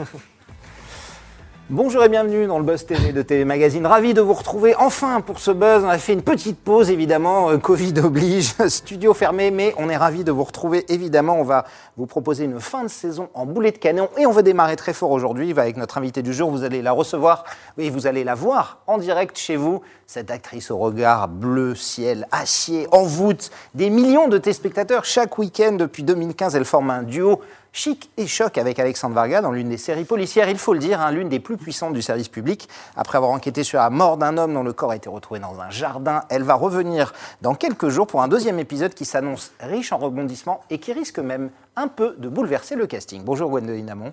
[1.70, 3.86] Bonjour et bienvenue dans le Buzz TV de TV Magazine.
[3.86, 5.84] Ravi de vous retrouver enfin pour ce buzz.
[5.84, 9.96] On a fait une petite pause évidemment, euh, Covid oblige, studio fermé, mais on est
[9.96, 11.38] ravi de vous retrouver évidemment.
[11.38, 11.64] On va
[11.96, 14.92] vous proposer une fin de saison en boulet de canon et on va démarrer très
[14.92, 16.50] fort aujourd'hui avec notre invité du jour.
[16.50, 17.44] Vous allez la recevoir,
[17.78, 19.80] oui, vous allez la voir en direct chez vous.
[20.06, 25.72] Cette actrice au regard bleu, ciel, acier, en voûte, des millions de téléspectateurs chaque week-end
[25.72, 26.56] depuis 2015.
[26.56, 27.40] Elle forme un duo
[27.72, 31.00] Chic et choc avec Alexandre Varga dans l'une des séries policières, il faut le dire,
[31.00, 32.68] hein, l'une des plus puissantes du service public.
[32.96, 35.60] Après avoir enquêté sur la mort d'un homme dont le corps a été retrouvé dans
[35.60, 39.92] un jardin, elle va revenir dans quelques jours pour un deuxième épisode qui s'annonce riche
[39.92, 43.22] en rebondissements et qui risque même un peu de bouleverser le casting.
[43.22, 44.12] Bonjour Gwendoline Amon.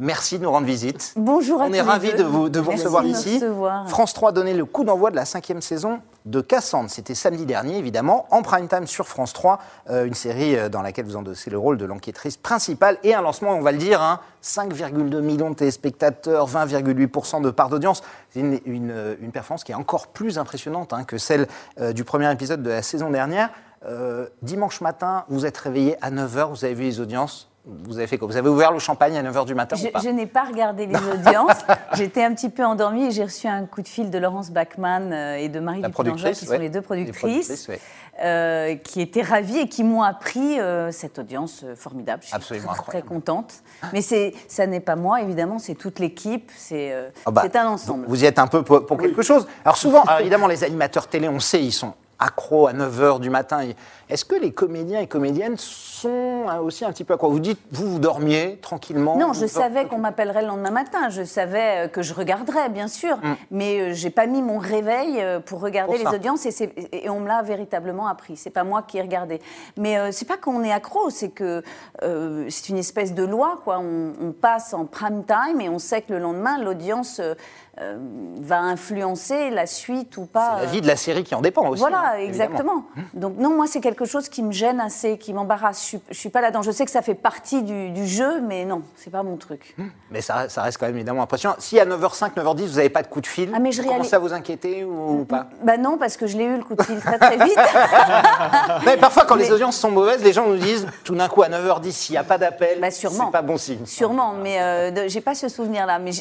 [0.00, 1.12] Merci de nous rendre visite.
[1.16, 2.18] Bonjour à On est tous les ravis deux.
[2.18, 3.36] de vous, de vous recevoir de ici.
[3.36, 3.88] recevoir.
[3.88, 6.90] France 3 a donné le coup d'envoi de la cinquième saison de Cassandre.
[6.90, 10.82] C'était samedi dernier, évidemment, en prime time sur France 3, euh, une série euh, dans
[10.82, 14.02] laquelle vous endossez le rôle de l'enquêtrice principale et un lancement, on va le dire,
[14.02, 18.02] hein, 5,2 millions de téléspectateurs, 20,8% de part d'audience.
[18.30, 21.46] C'est une, une, euh, une performance qui est encore plus impressionnante hein, que celle
[21.80, 23.50] euh, du premier épisode de la saison dernière.
[23.86, 27.50] Euh, dimanche matin, vous êtes réveillé à 9h, vous avez vu les audiences.
[27.66, 28.28] Vous avez fait quoi?
[28.28, 30.00] Vous avez ouvert le champagne à 9h du matin Je, ou pas?
[30.00, 31.64] je n'ai pas regardé les audiences.
[31.94, 35.10] J'étais un petit peu endormie et j'ai reçu un coup de fil de Laurence Bachmann
[35.14, 36.56] euh, et de Marie productrice, qui ouais.
[36.56, 37.80] sont les deux Les productrices, ouais.
[38.22, 42.20] euh, qui étaient ravies et qui m'ont appris euh, cette audience formidable.
[42.22, 43.54] Je suis Absolument très, très contente.
[43.94, 48.04] Mais ça n'est pas moi, évidemment, c'est toute l'équipe, c'est, euh, Ah bah, un ensemble.
[48.06, 49.46] Vous, y êtes un peu pour, pour quelque chose.
[49.64, 51.94] Alors souvent, alors évidemment, les animateurs télé, on sait, ils sont
[52.24, 53.68] accros à 9h du matin.
[54.08, 57.60] Est-ce que les comédiens et comédiennes sont hein, aussi un petit peu accros Vous dites,
[57.70, 61.08] vous, vous dormiez tranquillement Non, je savais qu'on m'appellerait le lendemain matin.
[61.08, 63.18] Je savais euh, que je regarderais, bien sûr,
[63.50, 66.02] mais euh, j'ai pas mis mon réveil euh, pour regarder Mm.
[66.02, 68.36] Pour les audiences et, on me l'a véritablement appris.
[68.36, 69.40] C'est pas moi qui ai regardé.
[69.76, 71.62] Mais euh, c'est pas qu'on est accro, c'est que
[72.02, 73.78] euh, c'est une espèce de loi, quoi.
[73.78, 77.34] On, on passe en prime time et on sait que le lendemain, l'audience euh,
[77.80, 77.98] euh,
[78.40, 80.58] va influencer la suite ou pas.
[80.58, 81.80] C'est la vie de la série qui en dépend aussi.
[81.80, 82.84] voilà, hein, exactement.
[83.14, 85.88] Donc non, moi c'est quelque chose qui me gêne assez, qui m'embarrasse.
[85.92, 86.62] Je je suis pas là-dedans.
[86.62, 89.76] Je sais que ça fait partie du, du jeu, mais non, c'est pas mon truc.
[90.10, 91.54] Mais ça, ça reste quand même évidemment impressionnant.
[91.58, 94.14] Si à 9h05, 9h10, vous n'avez pas de coup de fil, Ah, mais je commencez
[94.14, 95.46] à vous inquiéter ou, ou pas?
[95.62, 97.58] Bah non, parce que je l'ai eu le coup de fil très très vite.
[98.86, 101.48] Mais Parfois, quand les audiences sont mauvaises, les gens nous disent, tout d'un coup, à
[101.48, 103.26] 9h10, s'il n'y a pas d'appel, Bah, sûrement.
[103.26, 103.84] c'est pas bon signe.
[103.86, 105.98] Sûrement, mais euh, j'ai pas ce souvenir-là.
[105.98, 106.12] Mais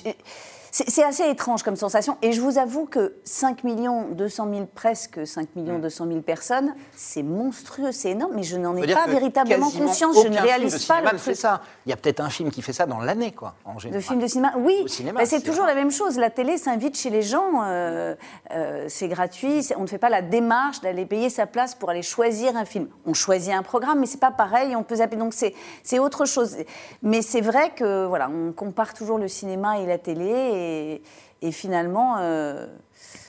[0.73, 2.17] c'est assez étrange comme sensation.
[2.23, 6.73] Et je vous avoue que 5 millions 200 000, presque 5 millions 200 000 personnes,
[6.95, 10.15] c'est monstrueux, c'est énorme, mais je n'en ai pas véritablement conscience.
[10.15, 11.35] Je ne film de réalise pas cinéma le truc.
[11.35, 11.61] ça.
[11.85, 14.01] Il y a peut-être un film qui fait ça dans l'année, quoi, en De général.
[14.01, 14.83] films de cinéma, oui.
[15.13, 16.17] Bah, c'est toujours la même chose.
[16.17, 18.15] La télé s'invite chez les gens, euh,
[18.51, 19.69] euh, c'est gratuit.
[19.77, 22.87] On ne fait pas la démarche d'aller payer sa place pour aller choisir un film.
[23.05, 24.75] On choisit un programme, mais c'est pas pareil.
[24.75, 25.17] On peut zapper.
[25.17, 26.57] Donc c'est c'est autre chose.
[27.03, 31.01] Mais c'est vrai que voilà, on compare toujours le cinéma et la télé, et, 对。
[31.43, 32.65] Et finalement, euh,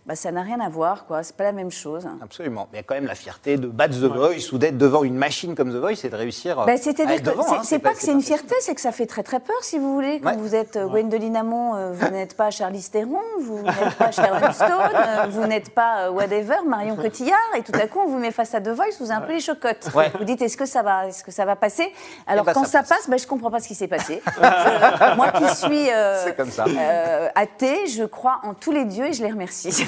[0.06, 1.06] bah, ça n'a rien à voir.
[1.06, 1.22] quoi.
[1.22, 2.06] C'est pas la même chose.
[2.22, 2.68] Absolument.
[2.70, 5.02] Mais il y a quand même la fierté de battre The Voice ou d'être devant
[5.02, 7.42] une machine comme The Voice et de réussir euh, Bah, à être que devant.
[7.42, 7.60] c'est- hein.
[7.64, 9.94] c'est pas que c'est une fierté, c'est que ça fait très très peur si vous
[9.94, 10.20] voulez.
[10.20, 10.36] Quand Ouais.
[10.36, 14.52] vous êtes euh, Gwendoline Amon, euh, vous n'êtes pas Charlize Theron, vous n'êtes pas Sharon
[14.52, 18.18] Stone, euh, vous n'êtes pas euh, whatever, Marion Cotillard, et tout à coup on vous
[18.18, 19.88] met face à The Voice, vous avez un peu les chocottes.
[19.94, 20.12] Ouais.
[20.18, 21.90] Vous dites est-ce que ça va, est-ce que ça va passer?
[22.26, 24.20] Alors ben, quand ça ça, passe, ben, je comprends pas ce qui s'est passé.
[24.36, 26.66] Je- moi qui suis euh, C'est comme ça.
[26.68, 29.86] euh, athée, je crois en tous les dieux et je les remercie.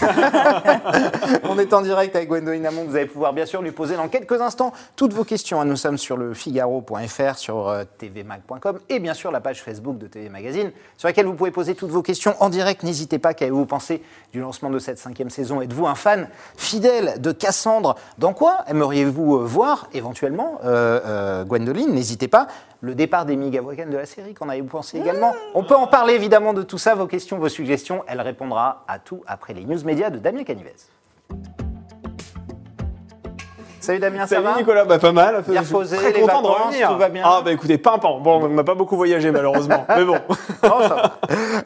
[1.45, 2.85] On est en direct avec Gwendoline Amon.
[2.85, 5.65] Vous allez pouvoir bien sûr lui poser dans quelques instants toutes vos questions.
[5.65, 10.07] Nous sommes sur le Figaro.fr, sur euh, tvmag.com et bien sûr la page Facebook de
[10.07, 12.83] TV Magazine sur laquelle vous pouvez poser toutes vos questions en direct.
[12.83, 14.03] N'hésitez pas, qu'avez-vous pensé
[14.33, 17.97] du lancement de cette cinquième saison Êtes-vous un fan fidèle de Cassandre?
[18.19, 21.93] Dans quoi aimeriez-vous euh, voir éventuellement euh, euh, Gwendoline?
[21.93, 22.49] N'hésitez pas.
[22.87, 25.35] Le départ d'Amy Gavrocan de la série, qu'en avez-vous pensé également?
[25.55, 28.05] On peut en parler évidemment de tout ça, vos questions, vos suggestions.
[28.07, 30.77] Elle répondra à tout après les news médias de Damien Canivez.
[33.87, 35.45] Salut Damien, ça Salut va Nicolas, bah, pas mal.
[35.47, 36.89] Bien reposé, Très les content de revenir.
[36.91, 38.19] tout va bien Ah bah écoutez, pimpant.
[38.19, 40.17] Bon, on n'a pas beaucoup voyagé malheureusement, mais bon.
[40.61, 41.19] Ça va.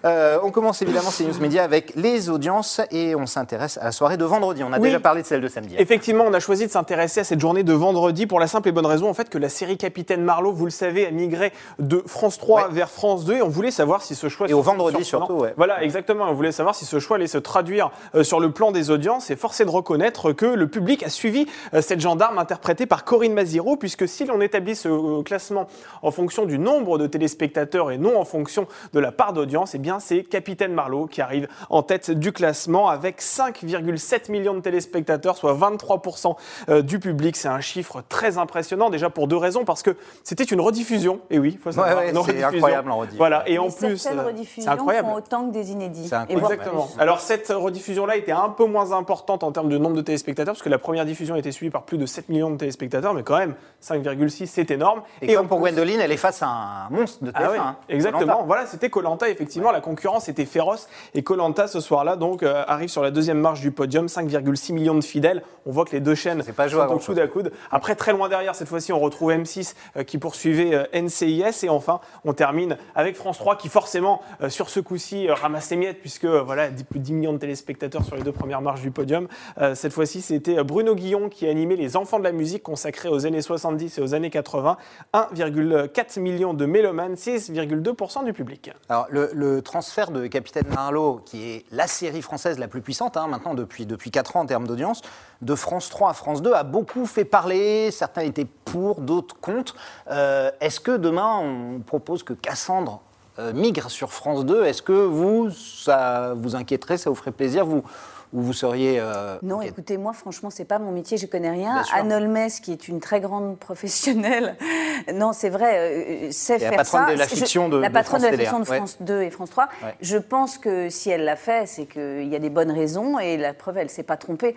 [0.05, 3.93] Euh, on commence évidemment ces news médias avec les audiences et on s'intéresse à la
[3.93, 4.62] soirée de vendredi.
[4.62, 4.89] On a Oui.
[4.89, 5.77] déjà parlé de celle de samedi.
[5.79, 8.73] Effectivement, on a choisi de s'intéresser à cette journée de vendredi pour la simple et
[8.73, 12.03] bonne raison en fait que la série Capitaine Marlowe, vous le savez, a migré de
[12.06, 12.69] France 3 Ouais.
[12.73, 15.55] vers France 2 et on voulait savoir si ce choix Et au vendredi surtout, ouais.
[15.56, 16.27] Voilà, exactement.
[16.29, 19.31] On voulait savoir si ce choix allait se traduire euh, sur le plan des audiences
[19.31, 23.05] et force est de reconnaître que le public a suivi euh, cette gendarme interprété par
[23.05, 25.69] Corinne Maziro, puisque si l'on établit ce classement
[26.03, 29.79] en fonction du nombre de téléspectateurs et non en fonction de la part d'audience, eh
[29.79, 35.37] bien c'est Capitaine Marlowe qui arrive en tête du classement avec 5,7 millions de téléspectateurs,
[35.37, 36.35] soit 23%
[36.69, 37.37] euh, du public.
[37.37, 41.39] C'est un chiffre très impressionnant, déjà pour deux raisons, parce que c'était une rediffusion, et
[41.39, 41.97] oui, faut savoir.
[41.97, 43.19] Ouais, ouais, c'est incroyable en rediffusion.
[43.19, 45.09] Voilà, et Mais en plus, euh, rediffusions c'est incroyable.
[45.09, 46.11] font autant que des inédits.
[46.29, 46.89] Et Exactement.
[46.99, 50.63] Alors cette rediffusion-là était un peu moins importante en termes de nombre de téléspectateurs, parce
[50.65, 53.38] que la première diffusion était suivie par plus de 7 millions de téléspectateurs, mais quand
[53.38, 55.02] même, 5,6 c'est énorme.
[55.23, 57.35] Et, comme en pour Gwendoline, elle est face à un monstre de TF1.
[57.35, 57.76] Ah oui, hein.
[57.88, 58.44] exactement.
[58.44, 59.29] Voilà, c'était Colanta.
[59.29, 60.88] Effectivement, la concurrence était féroce.
[61.14, 64.94] Et Colanta, ce soir-là, donc, euh, arrive sur la deuxième marche du podium, 5,6 millions
[64.94, 65.43] de fidèles.
[65.67, 67.52] On voit que les deux chaînes pas sont coude à coude.
[67.70, 71.64] Après, très loin derrière, cette fois-ci, on retrouve M6 euh, qui poursuivait euh, NCIS.
[71.64, 76.00] Et enfin, on termine avec France 3 qui, forcément, sur ce coup-ci, ramasse les miettes,
[76.00, 79.29] puisque voilà, plus de 10 millions de téléspectateurs sur les deux premières marches du podium.
[79.75, 83.43] Cette fois-ci, c'était Bruno Guillon qui animait Les Enfants de la musique consacrés aux années
[83.43, 84.77] 70 et aux années 80.
[85.15, 88.71] 1,4 million de mélomanes, 6,2% du public.
[88.89, 93.17] Alors, le, le transfert de Capitaine Marlowe, qui est la série française la plus puissante,
[93.17, 95.03] hein, maintenant depuis, depuis 4 ans en termes d'audience,
[95.43, 97.91] de France 3 à France 2, a beaucoup fait parler.
[97.91, 99.75] Certains étaient pour, d'autres contre.
[100.11, 103.01] Euh, Est-ce que demain, on propose que Cassandre
[103.39, 107.65] euh, migre sur France 2 Est-ce que vous, ça vous inquiéterait, ça vous ferait plaisir?
[107.65, 107.83] Vous,
[108.32, 108.99] Ou vous seriez.
[109.00, 111.75] euh, Non, écoutez, moi, franchement, c'est pas mon métier, je connais rien.
[111.75, 111.97] Bien sûr.
[111.97, 114.56] Anne Olmes, qui est une très grande professionnelle,
[115.15, 117.12] non, c'est vrai, euh, sait Et la faire patronne ça.
[117.12, 118.77] de la Je- fiction de- la de patronne France de la fiction de Ouais.
[118.77, 119.69] France 2 et France 3.
[119.82, 119.94] Ouais.
[120.00, 123.37] Je pense que si elle l'a fait, c'est qu'il y a des bonnes raisons et
[123.37, 124.55] la preuve, elle s'est pas trompée.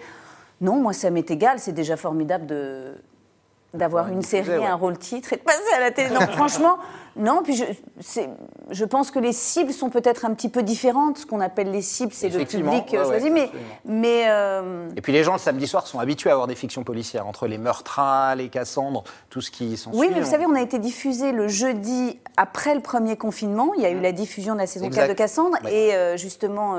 [0.62, 1.58] Non, moi, ça m'est égal.
[1.58, 2.94] C'est déjà formidable de
[3.74, 4.66] d'avoir une série, ouais.
[4.66, 6.14] un rôle titre et de passer à la télé.
[6.14, 6.78] Non, franchement,
[7.16, 7.42] non.
[7.44, 7.64] Puis je,
[8.70, 11.18] je pense que les cibles sont peut-être un petit peu différentes.
[11.18, 13.30] Ce qu'on appelle les cibles, c'est le public euh, ouais, choisi.
[13.32, 13.50] mais
[13.86, 16.84] mais euh, Et puis les gens le samedi soir sont habitués à avoir des fictions
[16.84, 20.56] policières entre les meurtras, les Cassandres, tout ce qui s'en Oui, mais vous savez, on
[20.56, 23.74] a été diffusé le jeudi après le premier confinement.
[23.76, 25.16] Il y a eu la diffusion de la saison 4 de Exact.
[25.16, 25.58] Cassandre.
[25.68, 26.76] Et euh, justement,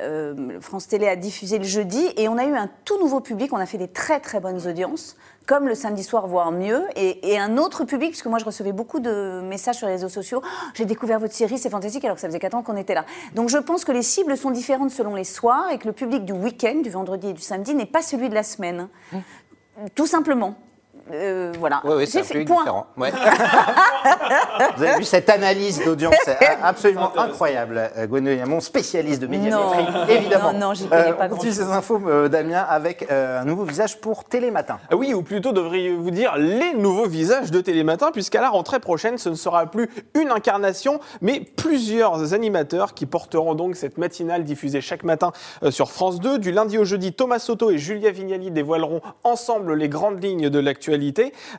[0.00, 2.12] euh, France Télé a diffusé le jeudi.
[2.16, 3.52] Et on a eu un tout nouveau public.
[3.52, 6.84] On a fait des très, très bonnes audiences, comme le samedi soir, voire mieux.
[6.96, 10.08] Et, et un autre public, puisque moi, je recevais beaucoup de messages sur les réseaux
[10.08, 10.42] sociaux.
[10.44, 12.94] Oh, J'ai découvert votre série, c'est fantastique, alors que ça faisait 4 ans qu'on était
[12.94, 13.04] là.
[13.34, 16.24] Donc je pense que les cibles sont différentes selon les soirs et que le public
[16.24, 18.88] du week-end, du vendredi et du samedi, n'est pas celui de la semaine.
[19.94, 20.56] Tout simplement.
[21.12, 21.80] Euh, voilà.
[21.84, 22.60] Oui, oui, c'est un point.
[22.62, 22.86] différent.
[22.96, 23.10] Ouais.
[24.76, 26.14] Vous avez vu cette analyse d'audience
[26.62, 27.90] absolument incroyable.
[27.96, 30.06] Euh, Gwendoline Hamon, spécialiste de médiamétrie, Non.
[30.08, 30.52] évidemment.
[30.52, 31.66] Non, non, j'y connais pas On continue grand-chose.
[31.66, 34.78] ces infos, euh, Damien, avec euh, un nouveau visage pour Télématin.
[34.90, 39.18] Ah Oui, ou plutôt devriez-vous dire les nouveaux visages de Télématin, puisqu'à la rentrée prochaine,
[39.18, 44.80] ce ne sera plus une incarnation, mais plusieurs animateurs qui porteront donc cette matinale diffusée
[44.80, 46.38] chaque matin euh, sur France 2.
[46.38, 50.58] Du lundi au jeudi, Thomas Soto et Julia Vignali dévoileront ensemble les grandes lignes de
[50.58, 50.93] l'actualité.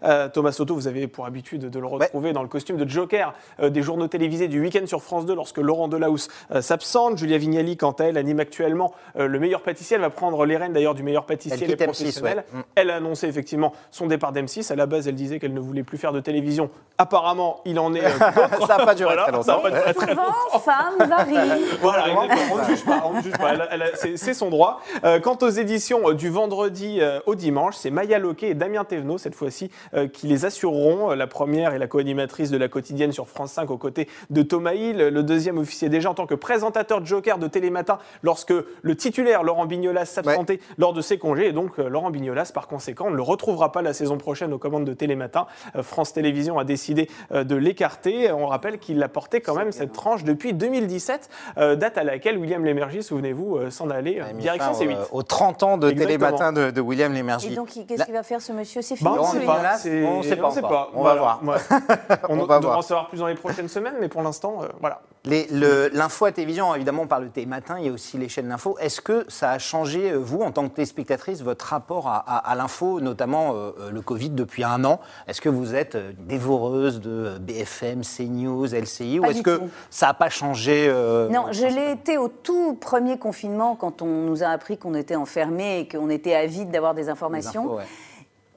[0.04, 3.34] Euh, Thomas Soto, vous avez pour habitude de le retrouver dans le costume de Joker
[3.60, 7.18] euh, des journaux télévisés du week-end sur France 2 lorsque Laurent Delahousse euh, s'absente.
[7.18, 9.96] Julia Vignali, quant à elle, anime actuellement euh, le meilleur pâtissier.
[9.96, 12.44] Elle va prendre les rênes d'ailleurs du meilleur pâtissier Elle les quitte M6, professionnels.
[12.54, 12.60] ouais.
[12.60, 12.64] Mm.
[12.76, 14.72] Elle a annoncé effectivement son départ d'M6.
[14.72, 16.70] À la base, elle disait qu'elle ne voulait plus faire de télévision.
[16.98, 18.06] Apparemment, il en est.
[18.06, 18.10] euh.
[18.68, 19.44] Ça n'a pas duré Voilà, très longtemps.
[19.44, 21.36] ça a pas duré très Souvent, femme varie.
[21.82, 22.54] voilà, exactement.
[22.54, 23.04] on ne juge pas.
[23.06, 23.54] on ne juge pas.
[23.54, 24.82] Elle a- elle a- c'est- C'est son droit.
[25.04, 28.84] Euh, quant aux éditions euh, du vendredi euh, au dimanche, c'est Maya Loquet et Damien
[28.86, 31.12] Thévenot, cette fois-ci, euh, qui les assureront.
[31.12, 34.44] Euh, La première est la co-animatrice de la quotidienne sur France 5 aux côtés de
[34.44, 34.98] Thomas Hill.
[34.98, 39.42] Le deuxième officier déjà en tant que présentateur de Joker de Télématin lorsque le titulaire
[39.42, 41.48] Laurent Bignolas s'absentait lors de ses congés.
[41.48, 44.60] Et donc, euh, Laurent Bignolas, par conséquent, ne le retrouvera pas la saison prochaine aux
[44.60, 45.48] commandes de Télématin.
[45.76, 48.32] Euh, France Télévisions a décidé euh, de l'écarter.
[48.32, 52.38] On rappelle qu'il a porté quand même cette tranche depuis 2017, euh, date à laquelle
[52.38, 54.98] William Lémergie, souvenez-vous, euh, s'en allait euh, direction fin C8.
[55.12, 56.18] au- aux 30 ans de Exactement.
[56.28, 57.54] Télématin de, de William Lémergie.
[57.54, 58.82] Et donc, qu'est-ce qu'il va faire ce monsieur?
[58.82, 59.62] C'est Bah, fini on sait pas.
[60.08, 60.70] On sait pas sait encore.
[60.70, 60.92] pas.
[60.96, 61.40] On va voir.
[61.44, 61.56] Ouais.
[62.30, 62.78] On, On va voir.
[62.78, 65.02] en savoir plus dans les prochaines semaines, mais pour l'instant, euh, voilà.
[65.26, 68.30] Les- le- L'info à télévision, évidemment, on parle de Télématin, il y a aussi les
[68.30, 68.78] chaînes d'info.
[68.80, 72.52] Est-ce que ça a changé, euh, vous, en tant que téléspectatrice, votre rapport à, à-
[72.52, 75.00] à l'info, notamment euh, le Covid depuis un an?
[75.28, 79.70] Est-ce que vous êtes dévoreuse de BFM, CNews, LCI Ou Pas est-ce du que tout.
[79.90, 84.06] ça n'a pas changé euh, Non, je l'ai été au tout premier confinement quand on
[84.08, 87.66] nous a appris qu'on était enfermés et qu'on était avide d'avoir des informations.
[87.66, 87.84] infos, ouais.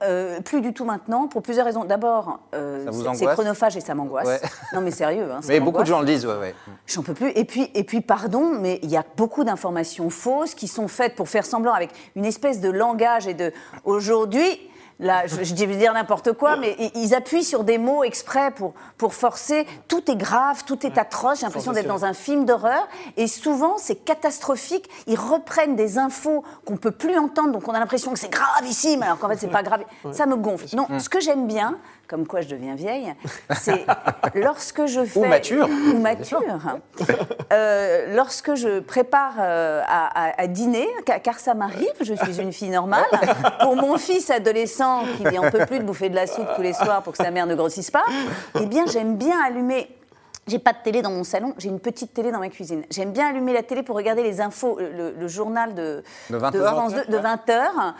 [0.01, 1.83] Euh, plus du tout maintenant, pour plusieurs raisons.
[1.83, 4.27] D'abord, euh, c'est- chronophage et ça m'angoisse.
[4.27, 4.39] Ouais.
[4.73, 5.29] Non mais sérieux.
[5.31, 6.55] Hein, ça Mais beaucoup de gens le disent, ouais, ouais.
[6.87, 7.31] J'en peux plus.
[7.31, 11.15] Et puis, et puis, pardon, mais il y a beaucoup d'informations fausses qui sont faites
[11.15, 13.51] pour faire semblant avec une espèce de langage et de.
[13.83, 14.59] Aujourd'hui,
[14.99, 18.73] Là, je, je vais dire n'importe quoi, mais ils appuient sur des mots exprès pour,
[18.97, 19.65] pour forcer.
[19.87, 21.39] Tout est grave, tout est atroce.
[21.39, 22.85] J'ai l'impression d'être dans un film d'horreur.
[23.15, 24.89] Et souvent, c'est catastrophique.
[25.07, 29.01] Ils reprennent des infos qu'on peut plus entendre, donc on a l'impression que c'est gravissime,
[29.03, 29.85] alors qu'en fait, c'est pas grave.
[30.11, 30.75] Ça me gonfle.
[30.75, 31.77] Non, ce que j'aime bien,
[32.09, 33.13] comme quoi je deviens vieille,
[33.61, 33.85] c'est
[34.33, 35.27] lorsque je fais.
[35.27, 35.69] mature.
[35.93, 36.41] Ou mature.
[37.53, 42.41] Euh, lorsque je prépare euh, à, à- à dîner, ca- car ça m'arrive, je suis
[42.41, 43.05] une fille normale.
[43.61, 46.73] Pour mon fils adolescent qui n'en peut plus de bouffer de la soupe tous les
[46.73, 48.03] soirs pour que sa mère ne grossisse pas,
[48.59, 49.95] eh bien j'aime bien allumer.
[50.47, 52.81] J'ai pas de télé dans mon salon, j'ai une petite télé dans ma cuisine.
[52.89, 56.55] J'aime bien allumer la télé pour regarder les infos, le, le journal de, De 20
[56.55, 56.73] heures.
[56.73, 57.93] France 2 de 20 heures.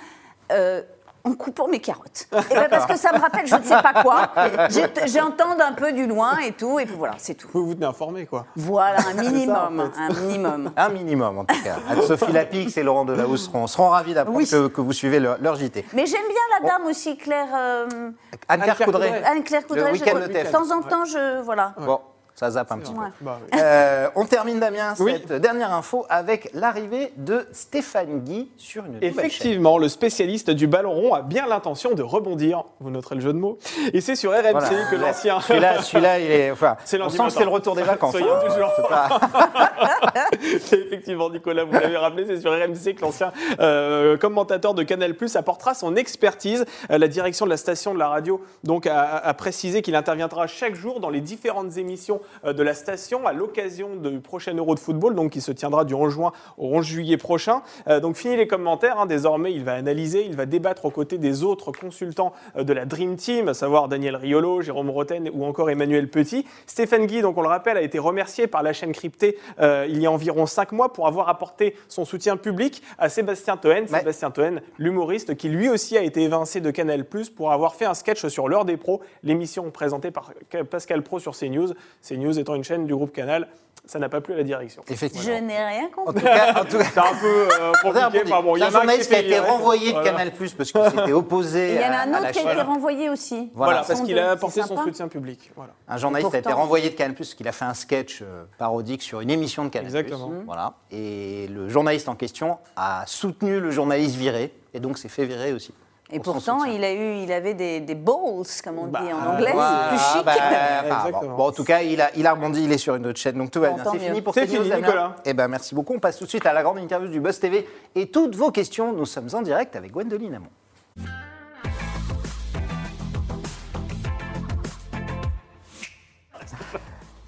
[0.52, 0.82] euh,
[1.24, 2.28] en coupant mes carottes.
[2.52, 4.30] Et ben parce que ça me rappelle je ne sais pas quoi.
[4.70, 7.48] J'ai- J'entends un peu du loin et tout, et puis voilà, c'est tout.
[7.54, 8.46] Vous vous tenez informé, quoi.
[8.56, 10.72] Voilà, un minimum, un minimum.
[10.78, 11.76] Un minimum, en tout cas.
[11.90, 14.48] Anne-Sophie Lapix et Laurent Delahousse seront, seront ravis d'apprendre Oui.
[14.50, 15.86] que, que vous suivez leur, leur JT.
[15.94, 17.48] Mais j'aime bien la dame aussi, Claire.
[17.56, 18.12] euh,
[18.48, 19.24] Anne-Claire Coudray.
[19.26, 19.92] Anne-Claire Coudray.
[19.92, 20.46] Le je- week-end de TF1.
[20.48, 21.42] de temps en temps, je.
[21.42, 21.74] Voilà.
[21.80, 22.00] Bon,
[22.40, 23.02] ça zappe un petit peu.
[23.20, 23.60] Bah, oui.
[23.62, 25.12] Euh, on termine, Damien, Oui.
[25.28, 29.04] cette dernière info avec l'arrivée de Stéphane Guy sur une chaîne.
[29.04, 32.64] Effectivement, le spécialiste du ballon rond a bien l'intention de rebondir.
[32.80, 33.58] Vous noterez le jeu de mots.
[33.92, 34.70] Et c'est sur RMC Voilà.
[34.90, 35.42] que l'ancien.
[35.42, 36.52] Celui-là, celui-là, il est.
[36.52, 37.36] Enfin, C'est on lundi sent que matin.
[37.40, 38.12] c'est le retour des vacances.
[38.12, 38.46] Soyons hein.
[38.48, 38.72] toujours.
[38.78, 39.20] C'est pas-
[40.62, 45.14] C'est effectivement, Nicolas, vous l'avez rappelé, c'est sur RMC que l'ancien euh, commentateur de Canal
[45.16, 46.66] Plus apportera son expertise.
[46.92, 50.48] Euh, la direction de la station de la radio donc, a, a précisé qu'il interviendra
[50.48, 54.80] chaque jour dans les différentes émissions de la station à l'occasion du prochain Euro de
[54.80, 57.62] football, donc qui se tiendra du 11 juin au 11 juillet prochain.
[57.88, 59.00] Euh, donc, fini les commentaires.
[59.00, 59.06] hein.
[59.06, 62.86] désormais, il va analyser, il va débattre aux côtés des autres consultants euh, de la
[62.86, 66.46] Dream Team, à savoir Daniel Riolo, Jérôme Roten ou encore Emmanuel Petit.
[66.68, 70.02] Stéphane Guy, donc on le rappelle, a été remercié par la chaîne cryptée euh, il
[70.02, 73.88] y a environ cinq mois pour avoir apporté son soutien public à Sébastien Toen.
[73.88, 77.86] Sébastien Toen, l'humoriste, qui lui aussi a été évincé de Canal Plus pour avoir fait
[77.86, 80.34] un sketch sur l'heure des pros, l'émission présentée par
[80.70, 81.74] Pascal Pro sur CNews.
[82.08, 83.48] CNews étant une chaîne du groupe Canal,
[83.86, 84.84] ça n'a pas plu à la direction.
[84.88, 85.42] Je Effectivement.
[85.42, 86.20] n'ai rien En compris.
[86.22, 88.22] tout cas, en tout cas, C'est un peu euh, compliqué.
[88.26, 89.40] Enfin, bon, il y en a un journaliste qui a été virer.
[89.50, 90.04] renvoyé de.
[90.04, 92.62] Canal Plus parce qu'il s'était opposé il y en a un autre qui a été
[92.62, 93.50] renvoyé aussi.
[93.56, 95.52] Voilà, Voilà, parce qu'il a apporté son soutien public.
[95.56, 95.72] Voilà.
[95.88, 98.44] Un journaliste a été renvoyé de Canal Plus parce qu'il a fait un sketch euh,
[98.60, 100.32] parodique sur une émission de Canal Exactement.
[100.46, 100.74] Voilà.
[100.92, 105.52] Et le journaliste en question a soutenu le journaliste viré et donc s'est fait virer
[105.54, 105.74] aussi.
[106.12, 109.34] Et pourtant, il a eu, il avait des, des balls, comme on dit Bah, en
[109.36, 110.26] anglais, Voilà, plus chic.
[110.26, 110.34] bah,
[110.90, 111.36] bah, bon.
[111.36, 113.38] Bon, en tout cas, il a, il a rebondi, il est sur une autre chaîne,
[113.38, 113.92] donc tout va Bon, bien.
[113.92, 115.16] C'est fini pour C'est fini, Nicolas.
[115.26, 115.94] Eh ben, merci beaucoup.
[115.94, 118.50] On passe tout de suite à la grande interview du Buzz TV et toutes vos
[118.52, 118.92] questions.
[118.92, 120.48] Nous sommes en direct avec Gwendoline Amon.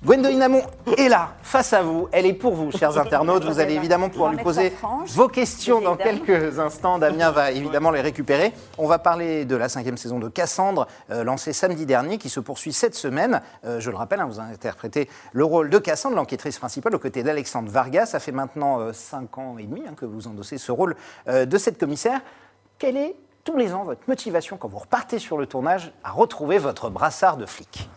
[0.03, 0.63] Gwendoline Amon
[0.97, 2.07] est là, face à vous.
[2.11, 3.43] Elle est pour vous, chers internautes.
[3.43, 4.73] Vous allez évidemment pouvoir lui poser
[5.09, 6.97] vos questions dans quelques instants.
[6.97, 8.51] Damien va évidemment les récupérer.
[8.79, 12.39] On va parler de la cinquième saison de Cassandre, euh, lancée samedi dernier, qui se
[12.39, 13.41] poursuit cette semaine.
[13.63, 17.21] Euh, je le rappelle, hein, vous interprétez le rôle de Cassandre, l'enquêtrice principale, aux côtés
[17.21, 18.07] d'Alexandre Vargas.
[18.07, 20.95] Ça fait maintenant euh, cinq ans et demi hein, que vous endossez ce rôle
[21.27, 22.21] euh, de cette commissaire.
[22.79, 26.57] Quelle est tous les ans votre motivation quand vous repartez sur le tournage à retrouver
[26.57, 27.87] votre brassard de flic?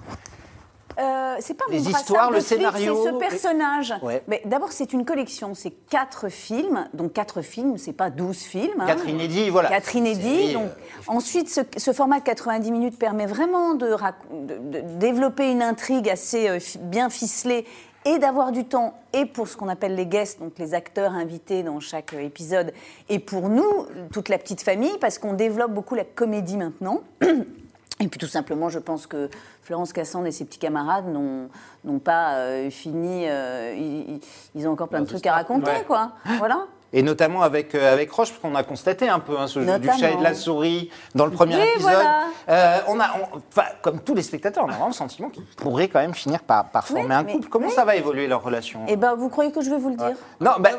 [0.98, 3.94] Euh, c'est pas Les mon histoires, le flic, scénario, C'est ce personnage.
[4.02, 4.22] Ouais.
[4.28, 5.54] Mais d'abord, c'est une collection.
[5.54, 6.86] C'est quatre films.
[6.94, 8.80] Donc quatre films, c'est pas 12 films.
[8.80, 8.86] hein.
[8.86, 9.68] Quatre inédits, voilà.
[9.70, 10.52] Quatre inédits.
[10.52, 14.80] Donc, euh, Ensuite, ce, ce format de 90 minutes permet vraiment de, rac- de- de
[14.98, 17.64] développer une intrigue assez euh, bien ficelée
[18.06, 21.62] et d'avoir du temps et pour ce qu'on appelle les guests, donc les acteurs invités
[21.62, 22.72] dans chaque épisode,
[23.08, 27.00] et pour nous, toute la petite famille, parce qu'on développe beaucoup la comédie maintenant.
[28.00, 29.30] Et puis tout simplement, je pense que
[29.62, 31.48] Florence Cassandre et ses petits camarades n'ont
[31.84, 33.28] n'ont pas euh, fini.
[33.28, 34.20] euh, ils, ils-
[34.56, 35.84] ils ont encore plein de trucs à raconter, Ouais.
[35.86, 36.12] quoi.
[36.38, 36.66] Voilà.
[36.96, 39.78] Et notamment avec, euh, avec Roche, parce qu'on a constaté un peu hein, ce jeu
[39.80, 41.92] du chat et de la souris dans le premier Oui, épisode.
[41.92, 42.20] voilà.
[42.48, 45.44] Euh, on a, on- enfin, comme tous les spectateurs, on a vraiment le sentiment qu'ils
[45.56, 47.48] pourraient quand même finir par, par former Oui, un mais- couple.
[47.48, 47.72] Comment oui.
[47.72, 50.12] ça va évoluer leur relation Et ben, vous croyez que je vais vous le dire
[50.40, 50.70] Non, bien.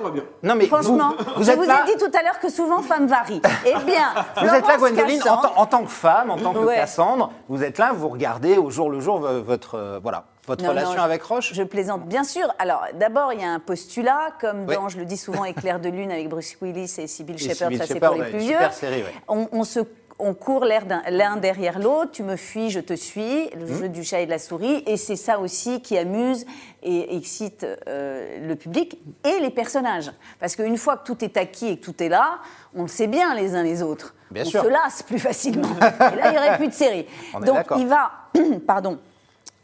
[0.41, 1.84] non, mais Franchement, vous, vous je êtes vous là.
[1.86, 3.41] ai dit tout à l'heure que souvent femme varie.
[3.65, 6.60] Eh bien, Vous êtes là, Gwendoline, en, tant- en tant que femme, en tant que
[6.60, 6.75] Ouais.
[6.75, 10.63] Cassandre, vous êtes là, vous regardez au jour le jour vo- votre, euh, voilà, votre
[10.63, 11.53] Non, relation non, avec Roche.
[11.53, 12.47] Je plaisante, bien sûr.
[12.59, 14.75] Alors, d'abord, il y a un postulat, comme Oui.
[14.75, 17.85] dans, je le dis souvent, Éclair de lune avec Bruce Willis et Sybil Shepherd, ça
[17.87, 18.51] c'est pour les plus vieux.
[18.53, 19.13] super série, ouais.
[19.27, 19.79] on, on se,
[20.17, 23.79] on court l'un derrière l'autre, tu me fuis, je te suis, le Mmh.
[23.79, 26.45] jeu du chat et de la souris, et c'est ça aussi qui amuse
[26.83, 30.11] et excite euh, le public et les personnages.
[30.39, 32.37] Parce qu'une fois que tout est acquis et que tout est là,
[32.75, 34.13] on le sait bien les uns les autres.
[34.31, 34.63] Bien on sûr.
[34.63, 35.67] se lasse plus facilement.
[35.77, 37.05] et là, il n'y aurait plus de série.
[37.33, 38.11] On est Donc, il va,
[38.67, 38.97] pardon,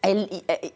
[0.02, 0.28] elle-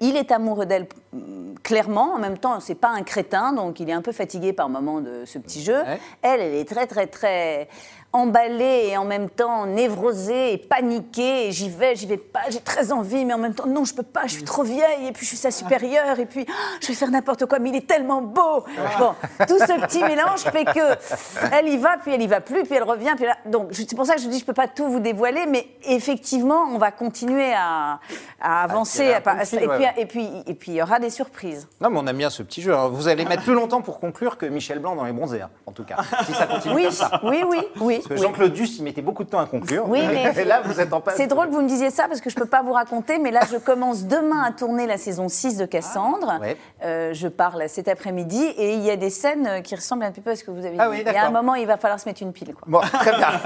[0.02, 2.14] il est amoureux d'elle mm, clairement.
[2.14, 5.02] En même temps, c'est pas un crétin, donc il est un peu fatigué par moment
[5.02, 5.82] de ce petit jeu.
[5.82, 6.00] Ouais.
[6.22, 7.68] Elle, elle est très, très, très
[8.16, 11.52] emballée et en même temps névrosée et paniquée.
[11.52, 14.04] J'y vais, j'y vais pas, j'ai très envie, mais en même temps, non, je peux
[14.04, 16.88] pas, je suis trop vieille, et puis je suis sa supérieure, et puis ah, je
[16.88, 18.64] vais faire n'importe quoi, mais il est tellement beau.
[19.00, 19.14] Bon,
[19.48, 22.76] tout ce petit mélange fait que elle y va, puis elle y va plus, puis
[22.76, 24.88] elle revient, puis là, donc c'est pour ça que je dis, je peux pas tout
[24.90, 28.00] vous dévoiler, mais effectivement, on va continuer à,
[28.42, 29.20] à avancer, à-
[29.54, 31.68] et, ouais, puis, et puis, et puis il y aura des surprises.
[31.82, 32.72] Non, mais on aime bien ce petit jeu.
[32.74, 35.50] Alors, vous allez mettre plus longtemps pour conclure que Michel Blanc dans les bronzés, hein,
[35.66, 35.98] en tout cas.
[36.26, 37.20] Si ça continue Oui, comme ça.
[37.24, 38.02] oui, oui, oui.
[38.08, 38.28] Parce que oui.
[38.32, 39.86] Jean-Claude Duss, il mettait beaucoup de temps à conclure.
[39.88, 41.16] Oui, mais Et là, vous êtes en passe.
[41.18, 43.18] C'est drôle que vous me disiez ça parce que je ne peux pas vous raconter,
[43.18, 46.34] mais là, je commence demain à tourner la saison 6 de Cassandre.
[46.36, 46.58] Ah, ouais.
[46.84, 50.22] Euh, je parle cet après-midi et il y a des scènes qui ressemblent un petit
[50.22, 50.98] peu à ce que vous avez Ah dit.
[50.98, 52.54] oui, il y a un moment, il va falloir se mettre une pile.
[52.54, 52.64] Quoi.
[52.68, 53.28] Bon, très bien.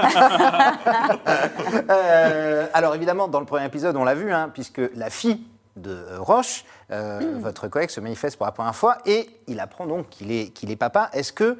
[1.89, 5.41] Euh, alors évidemment, dans le premier épisode, on l'a vu, hein, puisque la fille
[5.75, 10.09] de Roche, euh, votre collègue, se manifeste pour la première fois et il apprend donc
[10.09, 11.09] qu'il est, qu'il est papa.
[11.13, 11.57] Est-ce que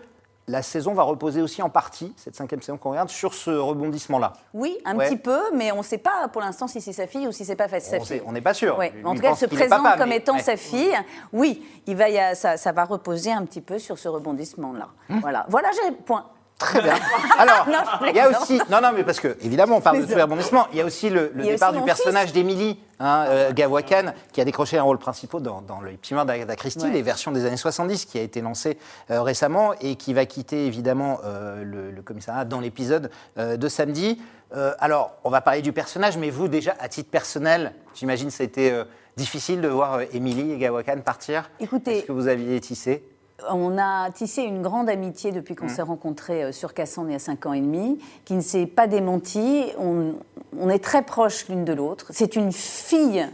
[0.50, 4.34] la saison va reposer aussi en partie, cette cinquième saison qu'on regarde, sur ce rebondissement-là
[4.53, 5.08] Oui, un Ouais.
[5.08, 7.46] petit peu, mais on ne sait pas pour l'instant si c'est sa fille ou si
[7.46, 8.06] c'est pas sa On fille.
[8.06, 8.77] sait- On n'est pas sûr.
[8.77, 8.91] Ouais.
[9.06, 10.41] En tout cas, elle se présente papa, comme mais- étant ouais.
[10.41, 10.94] sa fille.
[11.32, 14.88] Oui, il va y a- ça, ça va reposer un petit peu sur ce rebondissement-là.
[15.10, 15.20] Hum.
[15.22, 16.25] Voilà, voilà, j'ai point.
[16.60, 16.94] Très bien.
[17.39, 17.66] Alors,
[18.08, 18.60] il y a aussi.
[18.70, 20.68] Non, non, mais parce que, évidemment, on parle de rebondissements.
[20.74, 24.13] Il y a aussi le, le a départ aussi du personnage d'Émilie, hein, euh, Gawakhan,
[24.34, 26.92] qui a décroché un rôle principal dans, dans le Meurtre d'Agatha Christie, Ouais.
[26.92, 28.78] les versions des années 70, qui a été lancé
[29.10, 33.68] euh, récemment et qui va quitter, évidemment, euh, le, le commissariat dans l'épisode euh, de
[33.70, 34.22] samedi.
[34.54, 38.34] Euh, alors, on va parler du personnage, mais vous, déjà, à titre personnel, j'imagine que
[38.34, 38.84] ça a été euh,
[39.16, 41.50] difficile de voir euh, Émilie et Gawakhan partir.
[41.62, 43.04] Écoutez, Est-ce que vous aviez tissé?
[43.50, 47.15] On a tissé une grande amitié depuis qu'on s'est rencontrés euh, sur Cassandre il y
[47.15, 49.65] a cinq ans et demi, qui ne s'est pas démentie.
[49.77, 50.15] On,
[50.60, 52.08] on est très proches l'une de l'autre.
[52.12, 53.25] C'est une fille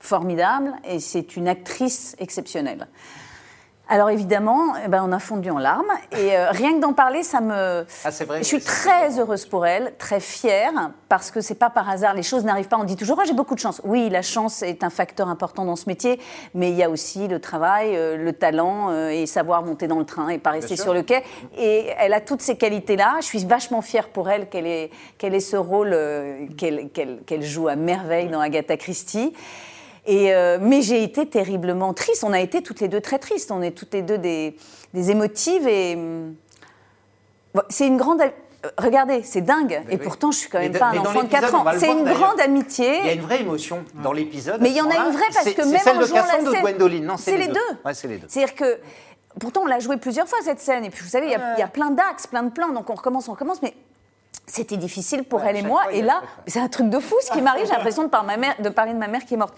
[0.00, 2.88] formidable et c'est une actrice exceptionnelle.
[3.86, 7.22] Alors évidemment, eh ben, on a fondu en larmes et euh, rien que d'en parler,
[7.22, 7.84] ça me.
[8.04, 10.72] Ah, c'est vrai, Je suis très heureuse pour elle, très fière,
[11.10, 12.14] parce que c'est pas par hasard.
[12.14, 12.78] Les choses n'arrivent pas.
[12.78, 13.82] On dit toujours, Ah, j'ai beaucoup de chance.
[13.84, 16.18] Oui, la chance est un facteur important dans ce métier,
[16.54, 19.98] mais il y a aussi le travail, euh, le talent euh, et savoir monter dans
[19.98, 21.22] le train et pas rester sur le quai.
[21.58, 23.16] Et elle a toutes ces qualités-là.
[23.20, 25.90] Je suis vachement fière pour elle qu'elle ait, qu'elle ait ce rôle
[26.56, 29.34] qu'elle qu'elle- qu'elle joue à merveille dans Agatha Christie.
[30.06, 32.24] Et euh, mais j'ai été terriblement triste.
[32.24, 33.50] On a été toutes les deux très tristes.
[33.50, 34.56] On est toutes les deux des,
[34.92, 36.34] des émotives et hum,
[37.54, 38.20] bon, c'est une grande.
[38.78, 39.82] Regardez, c'est dingue.
[39.86, 40.02] Mais et oui.
[40.02, 41.72] pourtant, je suis quand même pas un enfant de l'épisode, 4 on ans.
[41.78, 42.98] C'est une grande amitié.
[43.00, 44.60] Il y a une vraie émotion dans l'épisode.
[44.60, 46.24] Mais il y en a une vraie parce que même celle en de jouant la
[46.24, 47.60] scène- c'est les deux.
[47.84, 48.26] Ouais, c'est les deux.
[48.28, 48.78] C'est-à-dire que
[49.38, 51.54] pourtant on l'a joué plusieurs fois cette scène et puis vous savez il y a-
[51.56, 53.74] il y, a plein d'axes, plein de plans donc on recommence, on recommence mais
[54.46, 57.16] c'était difficile pour Ouais, elle et moi fois, et là c'est un truc de fou
[57.22, 59.54] ce qui m'arrive j'ai l'impression de, par de parler de ma mère qui est morte.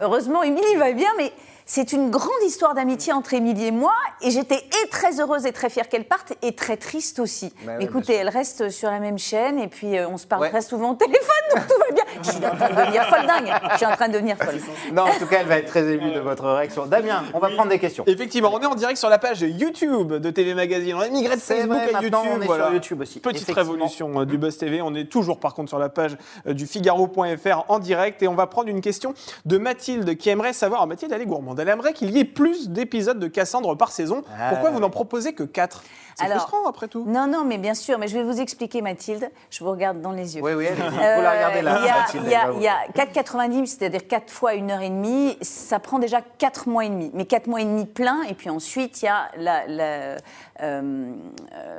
[0.00, 1.32] Heureusement Émilie va bien mais
[1.72, 5.52] c'est une grande histoire d'amitié entre Émilie et moi et j'étais et très heureuse et
[5.52, 7.52] très fière qu'elle parte et très triste aussi.
[7.64, 10.42] Bah ouais, Écoutez elle reste sur la même chaîne et puis euh, on se parle
[10.42, 10.50] Ouais.
[10.50, 11.20] très souvent au téléphone
[11.54, 12.04] donc tout va bien.
[12.22, 13.52] Je suis en train de devenir folle dingue.
[13.72, 14.60] Je suis en train de devenir folle.
[14.92, 16.86] Non, en tout cas, elle va être très émue de votre réaction.
[16.86, 18.04] Damien, on va prendre des questions.
[18.06, 20.94] Effectivement, on est en direct sur la page YouTube de TV Magazine.
[20.96, 22.20] On a migré de Facebook vrai, à YouTube.
[22.36, 22.64] on est voilà.
[22.66, 23.20] sur YouTube aussi.
[23.20, 24.82] Petite révolution euh, du Buzz TV.
[24.82, 28.34] On est toujours par contre sur la page euh, du Figaro.fr en direct et on
[28.34, 29.14] va prendre une question
[29.46, 30.80] de Mathilde qui aimerait savoir.
[30.80, 31.59] Alors, Mathilde, elle est gourmande.
[31.60, 34.22] Elle aimerait qu'il y ait plus d'épisodes de Cassandre par saison.
[34.38, 35.82] Ah, Pourquoi vous n'en proposez que 4
[36.16, 37.04] C'est frustrant après tout.
[37.06, 39.30] Non, non, mais bien sûr, mais je vais vous expliquer, Mathilde.
[39.50, 40.42] Je vous regarde dans les yeux.
[40.42, 40.82] Oui, oui, allez-y.
[40.82, 42.58] Euh, Vous la regardez là, Il y a- Mathilde, il y a, elle va vous-
[42.60, 46.68] il y a 4,90, c'est-à-dire 4 fois une heure et demie, ça prend déjà 4
[46.68, 47.10] mois et demi.
[47.14, 50.16] Mais 4 mois et demi plein, et puis ensuite il y a la, la, euh,
[50.62, 51.12] euh,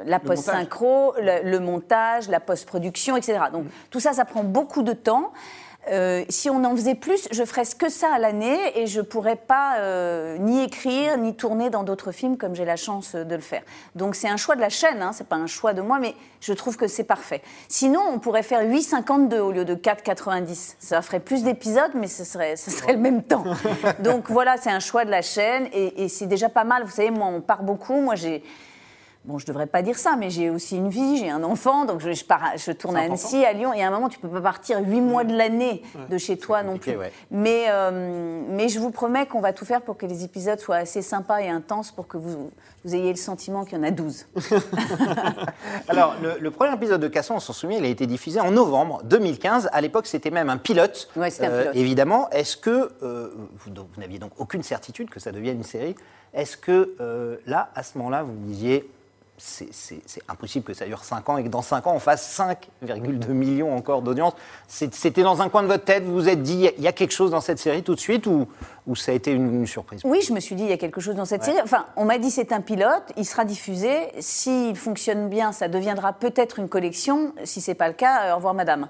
[0.06, 3.40] la post-synchro, le, le montage, la post-production, etc.
[3.52, 5.32] Donc tout ça, ça prend beaucoup de temps.
[5.90, 9.36] Euh, si on en faisait plus, je ferais que ça à l'année et je pourrais
[9.36, 13.42] pas euh, ni écrire ni tourner dans d'autres films comme j'ai la chance de le
[13.42, 13.64] faire.
[13.96, 16.16] Donc c'est un choix de la chaîne, hein, c'est pas un choix de moi, mais
[16.40, 17.42] je trouve que c'est parfait.
[17.68, 20.76] Sinon, on pourrait faire 8,52 au lieu de 4,90.
[20.80, 23.44] Ça ferait plus d'épisodes, mais ce serait, ce serait le même temps.
[24.00, 26.84] Donc voilà, c'est un choix de la chaîne et, et c'est déjà pas mal.
[26.84, 28.00] Vous savez, moi, on part beaucoup.
[28.02, 28.44] Moi, j'ai
[29.24, 32.00] Bon, je devrais pas dire ça, mais j'ai aussi une vie, j'ai un enfant, donc
[32.02, 34.28] je, je pars je tourne à Annecy, à Lyon, et à un moment, tu peux
[34.28, 36.98] pas partir huit mois de l'année de chez toi non plus.
[36.98, 37.12] ouais.
[37.30, 40.78] Mais, euh, mais je vous promets qu'on va tout faire pour que les épisodes soient
[40.78, 42.50] assez sympas et intenses pour que vous,
[42.84, 44.26] vous ayez le sentiment qu'il y en a 12.
[45.88, 48.50] Alors, le, le premier épisode de Casson, on s'en souvient, il a été diffusé en
[48.52, 49.70] novembre 2015.
[49.72, 51.10] À l'époque, c'était même un pilote.
[51.16, 51.76] Ouais, c'était un Euh, pilote.
[51.76, 55.96] évidemment, est-ce que euh, vous, vous n'aviez donc aucune certitude que ça devienne une série?
[56.34, 56.96] Est-ce que
[57.46, 58.90] là, à ce moment-là, vous disiez
[59.44, 63.30] c'est impossible que ça dure 5 ans et que dans 5 ans, on fasse 5,2
[63.30, 64.34] millions encore d'audience.
[64.68, 67.12] C'était dans un coin de votre tête, vous vous êtes dit, il y a quelque
[67.12, 68.48] chose dans cette série tout de suite ou,
[68.86, 70.02] ou ça a été une, surprise?
[70.04, 71.60] Oui, je me suis dit, il y a quelque chose dans cette série.
[71.64, 74.10] Enfin, on m'a dit, c'est un pilote, il sera diffusé.
[74.20, 77.34] S'il fonctionne bien, ça deviendra peut-être une collection.
[77.44, 78.88] Si c'est pas le cas, euh, au revoir madame.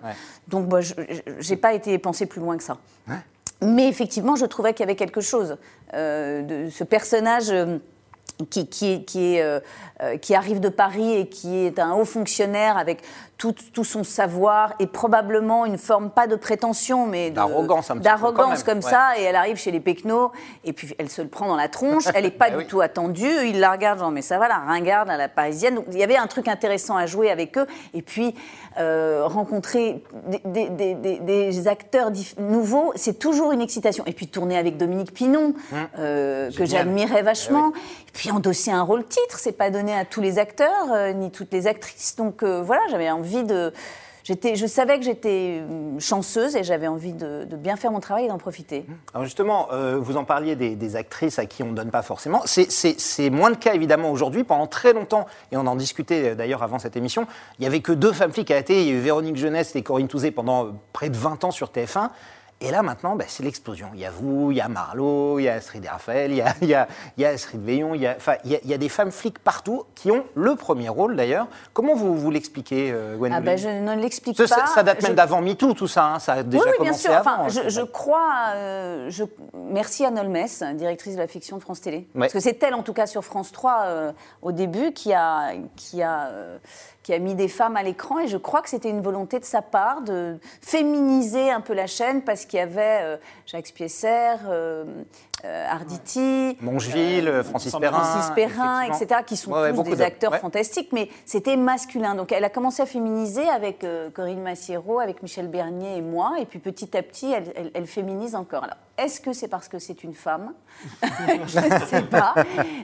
[0.48, 0.94] Donc, moi, je
[1.50, 2.78] n'ai pas été pensé plus loin que ça.
[3.64, 5.58] Mais effectivement, je trouvais qu'il y avait quelque chose
[5.94, 7.52] euh, de ce personnage.
[7.52, 7.78] Euh,
[8.42, 9.60] euh,
[10.02, 13.04] euh, qui, arrive de Paris et qui est un haut fonctionnaire avec
[13.42, 18.84] tout, tout son savoir et probablement une forme, pas de prétention, mais d'arrogance, d'arrogance comme
[18.84, 19.18] ça.
[19.18, 20.32] Et elle arrive chez les Pecnos
[20.64, 22.04] et puis elle se le prend dans la tronche.
[22.14, 23.48] Elle n'est pas bah du tout attendue.
[23.48, 25.74] Il la regarde, genre, mais ça va, la ringarde à la parisienne.
[25.74, 27.66] Donc il y avait un truc intéressant à jouer avec eux.
[27.96, 28.36] Et puis
[28.78, 30.04] euh, rencontrer
[30.46, 34.04] des, des, des, des acteurs nouveaux, c'est toujours une excitation.
[34.06, 35.88] Et puis tourner avec Dominique Pinon, hum.
[35.98, 37.72] que j'admirais vachement.
[37.74, 41.14] Eh et puis endosser un rôle titre, c'est pas donné à tous les acteurs, euh,
[41.14, 42.18] ni toutes les actrices.
[42.18, 43.74] Donc euh, voilà, j'avais envie de.
[44.28, 48.28] je savais que j'étais euh, chanceuse et j'avais envie de, bien faire mon travail et
[48.28, 48.86] d'en profiter.
[49.14, 52.42] Alors justement, vous en parliez des, actrices à qui on ne donne pas forcément.
[52.46, 54.44] C'est moins le cas évidemment aujourd'hui.
[54.44, 57.26] Pendant très longtemps, et on en discutait d'ailleurs avant cette émission,
[57.58, 58.62] il n'y avait que deux femmes flics à la
[59.00, 62.10] Véronique Jeunesse et Corinne Touzé pendant près de 20 ans sur TF1.
[62.64, 63.88] Et là, maintenant, bah, c'est l'explosion.
[63.96, 66.42] Il y a vous, il y a Marlowe, il y a Astrid Raphaël, il y
[66.42, 68.74] a, il y a, il y a Astrid Veillon, il y a, enfin, il, y
[68.74, 71.48] a, des femmes flics partout qui ont le premier rôle d'ailleurs.
[71.74, 74.48] Comment vous, vous l'expliquez, euh, ah ben, Je ne l'explique pas.
[74.48, 76.06] Ça, date même d'avant MeToo, tout ça.
[76.06, 76.20] Hein.
[76.20, 77.12] Ça a déjà oui, oui, bien sûr.
[77.12, 78.52] enfin, je, je, crois.
[78.54, 79.24] Euh, je...
[79.56, 80.46] Merci à Nolmes,
[80.76, 82.08] directrice de la fiction de France Télé.
[82.18, 84.12] Parce que c'est elle, en tout cas, sur France 3, euh,
[84.44, 85.54] au début, qui a.
[85.76, 86.30] Qui a
[87.04, 89.46] qui a mis des femmes à l'écran et je crois que c'était une volonté de
[89.46, 94.36] sa part de féminiser un peu la chaîne parce qu'il y avait euh, Jacques Spiesser,
[94.46, 94.84] euh,
[95.46, 101.10] euh, Arditi, Mongeville, Francis Perrin, Francis Perrin etc., qui sont tous des acteurs fantastiques, mais
[101.26, 102.14] c'était masculin.
[102.14, 106.46] Donc elle a commencé à féminiser avec Corinne Massiero, avec Michel Bernier et moi, et
[106.46, 108.66] puis petit à petit, elle, elle féminise encore.
[108.66, 110.54] Alors, est-ce que c'est parce que c'est une femme?
[111.02, 112.36] Je ne sais pas.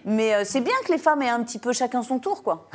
[0.05, 2.69] Mais c'est bien que les femmes aient un petit peu chacun son tour, quoi.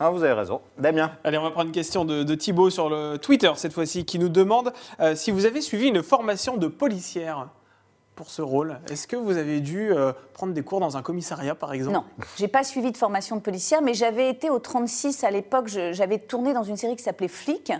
[0.00, 0.60] Ah, vous avez raison.
[0.78, 1.10] Damien.
[1.24, 4.28] Allez, on va prendre une question de, Thibaut sur le Twitter cette fois-ci qui nous
[4.28, 7.48] demande euh, si vous avez suivi une formation de policière
[8.18, 8.80] pour ce rôle.
[8.90, 11.94] Est-ce que vous avez dû euh, prendre des cours dans un commissariat, par exemple?
[11.94, 12.04] Non,
[12.36, 15.68] j'ai pas suivi de formation de policière, mais j'avais été au 36 à l'époque.
[15.68, 17.72] J'avais tourné dans une série qui s'appelait Flic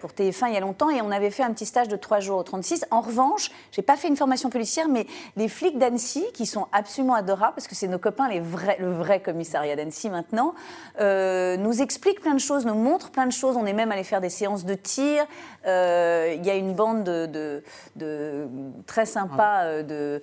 [0.00, 2.20] pour TF1 il y a longtemps, et on avait fait un petit stage de trois
[2.20, 2.86] jours au 36.
[2.90, 7.14] En revanche, j'ai pas fait une formation policière, mais les flics d'Annecy, qui sont absolument
[7.14, 10.54] adorables, parce que c'est nos copains, les vrais, le vrai commissariat d'Annecy maintenant,
[11.00, 13.58] euh, nous expliquent plein de choses, nous montrent plein de choses.
[13.58, 15.26] On est même allé faire des séances de tir.
[15.66, 17.62] Euh, il y a une bande de,
[17.96, 18.48] de,
[18.86, 20.20] très sympa de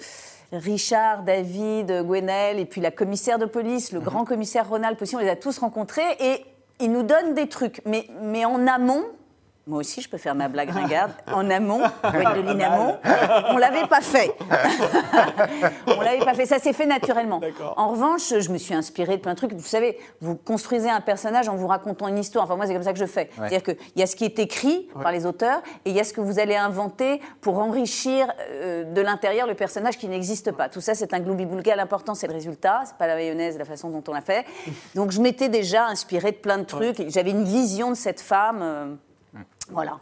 [0.52, 4.06] Richard, David, Gwenel, et puis la commissaire de police, le mhm.
[4.06, 6.46] grand commissaire Ronald aussi, on les a tous rencontrés, et
[6.80, 7.82] ils nous donnent des trucs.
[7.86, 9.06] Mais, mais en amont,
[9.70, 11.12] moi aussi, je peux faire ma blague ringarde.
[11.32, 12.98] En amont, de l'inamont,
[13.50, 14.34] on l'avait pas fait.
[15.88, 16.48] on l'avait pas fait.
[16.48, 17.40] Ça s'est fait naturellement.
[17.78, 19.54] En revanche, je me suis inspirée de plein de trucs.
[19.54, 22.46] Vous savez, vous construisez un personnage en vous racontant une histoire.
[22.46, 23.30] Enfin, moi, c'est comme ça que je fais.
[23.36, 26.04] C'est-à-dire qu'il y a ce qui est écrit par les auteurs et il y a
[26.04, 30.68] ce que vous allez inventer pour enrichir euh, de l'intérieur le personnage qui n'existe pas.
[30.68, 31.76] Tout ça, c'est un gloubi-boulga.
[31.76, 32.82] L'important, c'est le résultat.
[32.86, 34.46] C'est pas la mayonnaise, la façon dont on l'a fait.
[34.96, 37.08] Donc, je m'étais déjà inspirée de plein de trucs.
[37.10, 38.60] J'avais une vision de cette femme.
[38.62, 38.96] Euh,
[39.70, 40.00] voilà.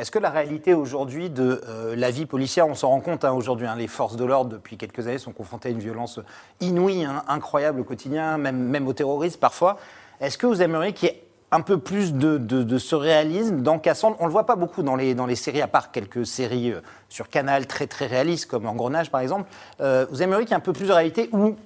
[0.00, 3.32] Est-ce que la réalité aujourd'hui de euh, la vie policière, on s'en rend compte hein,
[3.32, 6.20] aujourd'hui, hein, les forces de l'ordre depuis quelques années sont confrontées à une violence
[6.60, 9.76] inouïe, hein, incroyable au quotidien, même, même au terrorisme parfois.
[10.20, 13.78] Est-ce que vous aimeriez qu'il y ait un peu plus de, de, ce réalisme dans
[13.78, 14.16] Cassandre?
[14.20, 16.72] On ne le voit pas beaucoup dans les, dans les séries, à part quelques séries
[16.72, 19.50] euh, sur Canal très très réalistes, comme Engrenage par exemple.
[19.82, 21.56] Euh, vous aimeriez qu'il y ait un peu plus de réalité ou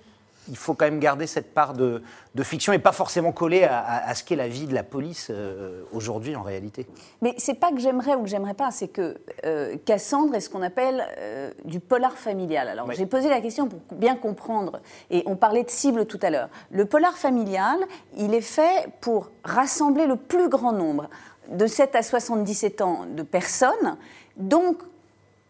[0.49, 2.03] il faut quand même garder cette part de,
[2.43, 6.37] fiction et pas forcément coller à, ce qu'est la vie de la police euh, aujourd'hui
[6.37, 6.87] en réalité.
[7.23, 10.51] Mais c'est pas que j'aimerais ou que j'aimerais pas, c'est que euh, Cassandre est ce
[10.51, 12.69] qu'on appelle euh, du polar familial.
[12.69, 14.81] Alors j'ai posé la question pour bien comprendre,
[15.11, 16.49] et on parlait de cible tout à l'heure.
[16.71, 17.79] Le polar familial,
[18.17, 21.09] il est fait pour rassembler le plus grand nombre
[21.51, 23.97] de 7 à 77 ans de personnes,
[24.37, 24.83] donc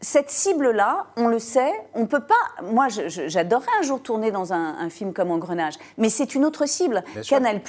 [0.05, 2.62] cette cible-là, on le sait, on peut pas.
[2.62, 7.03] Moi, j'adorerais un jour tourner dans un, film comme Engrenage, mais c'est une autre cible.
[7.27, 7.62] Canal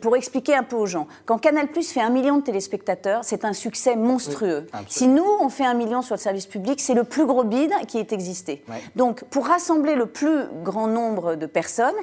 [0.00, 3.44] pour expliquer un peu aux gens, quand Canal Plus fait un million de téléspectateurs, c'est
[3.44, 4.66] un succès monstrueux.
[4.88, 7.72] si nous, on fait un million sur le service public, c'est le plus gros bide
[7.86, 8.64] qui ait existé.
[8.96, 11.94] Donc, pour rassembler le plus grand nombre de personnes,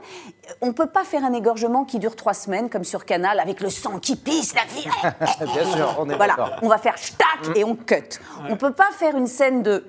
[0.61, 3.61] on ne peut pas faire un égorgement qui dure trois semaines, comme sur Canal, avec
[3.61, 4.87] le sang qui pisse, la vie.
[5.53, 7.57] Bien sûr, on est Voilà, on va faire stack mmh.
[7.57, 8.19] et on cut.
[8.47, 9.83] On ne peut pas faire une scène de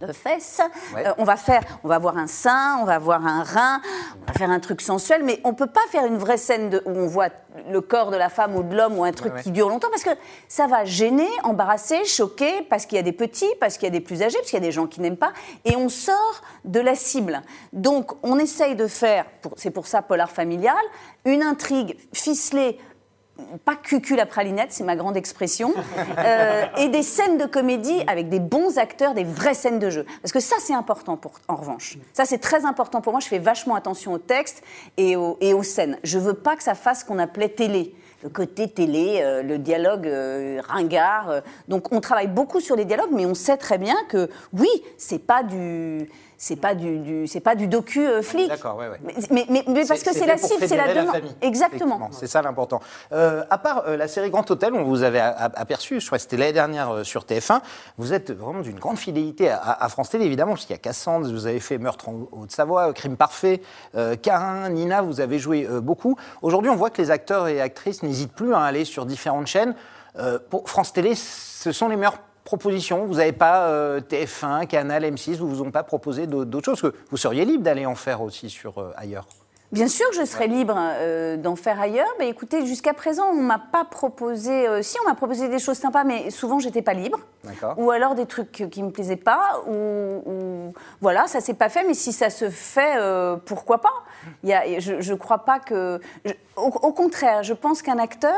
[0.00, 0.60] de fesses.
[0.96, 3.80] Euh, on va faire, on va avoir un sein, on va avoir un rein,
[4.22, 6.82] on va faire un truc sensuel, mais on peut pas faire une vraie scène de,
[6.84, 7.28] où on voit
[7.70, 9.42] le corps de la femme ou de l'homme ou un truc Ouais, ouais.
[9.42, 10.10] qui dure longtemps parce que
[10.48, 13.92] ça va gêner, embarrasser, choquer, parce qu'il y a des petits, parce qu'il y a
[13.92, 15.32] des plus âgés, parce qu'il y a des gens qui n'aiment pas,
[15.64, 17.42] et on sort de la cible.
[17.72, 19.24] Donc on essaye de faire,
[19.56, 20.76] c'est pour ça polar familial,
[21.24, 22.78] une intrigue ficelée
[23.64, 25.72] pas cucul à pralinette, c'est ma grande expression,
[26.18, 30.06] euh, et des scènes de comédie avec des bons acteurs, des vraies scènes de jeu.
[30.22, 31.98] Parce que ça, c'est important pour, en revanche.
[32.12, 33.20] Ça, c'est très important pour moi.
[33.20, 34.62] Je fais vachement attention au texte
[34.96, 35.98] et, au- et aux scènes.
[36.02, 37.94] Je veux pas que ça fasse ce qu'on appelait télé.
[38.22, 41.42] Le côté télé, euh, le dialogue euh, ringard.
[41.68, 45.18] Donc, on travaille beaucoup sur les dialogues, mais on sait très bien que oui, c'est
[45.18, 48.48] pas du, c'est pas du, du- c'est pas du docu euh, flic.
[48.48, 49.00] D'accord, ouais, ouais.
[49.02, 51.14] Mais, mais- mais- mais parce que c'est la cible, c'est la demande.
[51.14, 51.34] famille.
[51.42, 52.08] Exactement.
[52.12, 52.80] C'est ça l'important.
[53.12, 56.22] Euh, à part euh, la série Grand Hôtel, on vous avait aperçu, je crois que
[56.22, 57.60] c'était l'année dernière euh, sur TF1,
[57.98, 60.82] vous êtes vraiment d'une grande fidélité à, à France Télé, évidemment, parce qu'il y a
[60.82, 63.62] Cassandre, vous avez fait Meurtre en Haute-Savoie, Crime Parfait,
[63.94, 66.16] euh, Carin, Nina, vous avez joué euh, beaucoup.
[66.42, 69.74] Aujourd'hui, on voit que les acteurs et actrices n'hésitent plus à aller sur différentes chaînes.
[70.18, 73.04] Euh, pour France Télé, ce sont les meilleures propositions.
[73.04, 76.80] Vous n'avez pas euh, TF1, Canal, M6, vous vous ont pas proposé d'autres d'autres choses,
[76.80, 79.26] que vous seriez libre d'aller en faire aussi sur euh, ailleurs.
[79.72, 82.08] Bien sûr, je serais libre euh, d'en faire ailleurs.
[82.18, 84.66] Mais écoutez, jusqu'à présent, on m'a pas proposé.
[84.68, 87.18] euh, si, on m'a proposé des choses sympas, mais souvent, j'étais pas libre.
[87.42, 87.74] D'accord.
[87.76, 89.60] Ou alors des trucs qui me plaisaient pas.
[89.66, 89.72] Ou,
[90.24, 91.84] ou- voilà, ça s'est pas fait.
[91.84, 93.92] Mais si ça se fait, euh, pourquoi pas?
[94.44, 96.00] Il y a, je, je crois pas que.
[96.24, 98.32] je- au, au contraire, je pense qu'un acteur,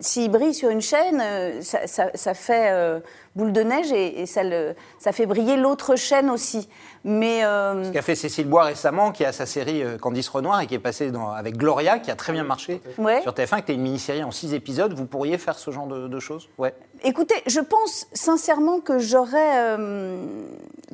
[0.00, 1.22] s'il brille sur une chaîne,
[1.62, 3.00] ça, ça- ça fait
[3.34, 6.68] boule de neige et, et ça, le, ça fait briller l'autre chaîne aussi.
[7.04, 10.60] Mais euh, Ce qu'a fait Cécile Bois récemment, qui a sa série euh, Candice Renoir
[10.60, 13.20] et qui est passée dans- avec Gloria, qui a très bien marché Ouais.
[13.22, 14.92] sur TF1, qui était une mini-série en six épisodes.
[14.92, 16.48] Vous pourriez faire ce genre de, de choses?
[16.58, 16.74] Ouais.
[17.04, 20.16] Écoutez, je pense sincèrement que j'aurais euh,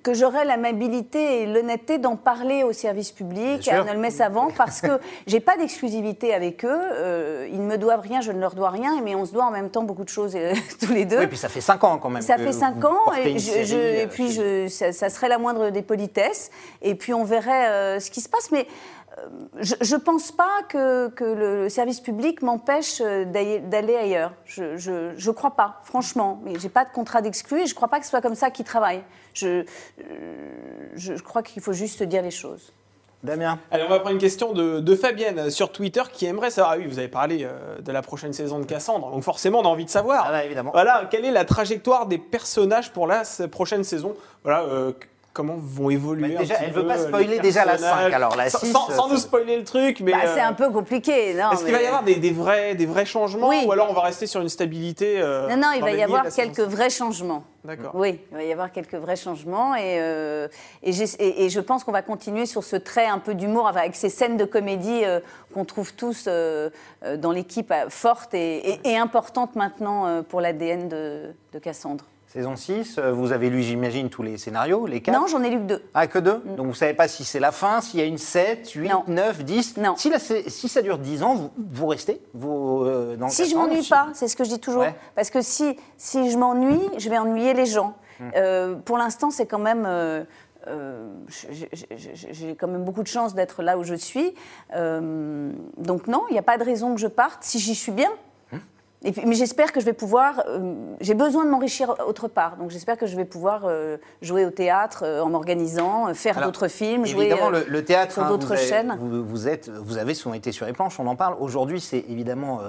[0.02, 3.84] que j'aurais l'amabilité et l'honnêteté d'en parler au service public, à sûr.
[3.84, 6.68] Nolmes Savant, parce que j'ai pas d'exclusivité avec eux.
[6.70, 9.44] euh, ils ne me doivent rien, je ne leur dois rien, mais on se doit
[9.44, 11.18] en même temps beaucoup de choses euh, tous les deux.
[11.18, 12.22] Oui, puis ça fait cinq ans quand même.
[12.22, 14.92] Ça fait vous cinq ans portez et, je- je- euh, et puis chez- je, ça,
[14.92, 16.50] ça serait la moindre des politesses
[16.82, 18.50] et puis on verrait euh, ce qui se passe.
[18.50, 18.97] Mais euh,
[19.60, 24.32] je ne pense pas que, que le, service public m'empêche euh, d'aller ailleurs.
[24.44, 26.40] Je ne crois pas, franchement.
[26.44, 28.34] Mais j'ai pas de contrat d'exclus et je ne crois pas que ce soit comme
[28.34, 29.04] ça qu'ils travaillent.
[29.34, 29.64] Je, euh,
[30.94, 32.72] je, je crois qu'il faut juste dire les choses.
[33.24, 36.74] Damien Allez, on va prendre une question de, de Fabienne sur Twitter qui aimerait savoir.
[36.74, 39.64] Ah oui, vous avez parlé euh, de la prochaine saison de Cassandre, donc forcément on
[39.64, 40.24] a envie de savoir.
[40.28, 40.70] Ah bah, évidemment.
[40.72, 44.14] Voilà, quelle est la trajectoire des personnages pour la prochaine saison?
[44.44, 44.92] Voilà, euh,
[45.38, 47.72] comment vont évoluer Mais un déjà, petit elle veut peu, pas euh, spoiler déjà la
[47.76, 50.10] personnages 5, alors la Sans- 6, Sans, sans ça- nous spoiler le truc, mais.
[50.10, 51.32] Bah, c'est euh, un peu compliqué.
[51.34, 53.62] non, Est-ce qu'il va y avoir des, des vrais, des vrais changements Oui.
[53.64, 56.24] ou alors on va rester sur une stabilité euh, Non, non, il va y avoir
[56.28, 57.44] quelques vrais changements.
[57.64, 57.90] D'accord.
[57.94, 60.48] Oui, il va y avoir quelques vrais changements et, euh,
[60.82, 63.68] et, j'ai- et- et je pense qu'on va continuer sur ce trait un peu d'humour
[63.68, 65.20] avec ces scènes de comédie euh,
[65.54, 66.70] qu'on trouve tous euh,
[67.04, 71.22] euh, dans l'équipe euh, forte et, et- et importante maintenant euh, pour l'ADN de,
[71.52, 72.04] de Cassandre.
[72.28, 75.48] Saison 6, euh, vous avez lu, j'imagine, tous les scénarios, les quatre Non, j'en ai
[75.48, 75.82] lu que deux.
[75.94, 78.18] Ah, que deux Donc vous savez pas si c'est la fin, s'il y a une
[78.18, 79.02] 7, 8, Non.
[79.08, 79.96] 9, 10 Non.
[79.96, 83.50] Si, la- si ça dure 10 ans, vous, vous restez vous, euh, dans Si je
[83.52, 84.82] Cassandre, m'ennuie si- pas, c'est ce que je dis toujours.
[84.82, 84.94] Ouais.
[85.14, 87.94] Parce que si, si je m'ennuie, je vais ennuyer les gens.
[88.36, 89.84] Euh, pour l'instant, c'est quand même.
[89.86, 90.22] euh,
[90.66, 94.34] euh, j'ai- quand même beaucoup de chance d'être là où je suis.
[94.74, 97.92] Euh, donc non, il n'y a pas de raison que je parte si j'y suis
[97.92, 98.10] bien.
[99.04, 100.42] Et puis, mais j'espère que je vais pouvoir.
[100.48, 102.56] euh, J'ai besoin de m'enrichir autre part.
[102.56, 106.66] Donc j'espère que je vais pouvoir euh, jouer au théâtre euh, en m'organisant, faire d'autres
[106.66, 108.96] films, jouer le, le théâtre, sur hein, d'autres chaînes.
[108.98, 111.36] Vous, vous êtes, vous avez souvent été sur les planches, on en parle.
[111.38, 112.60] Aujourd'hui, c'est évidemment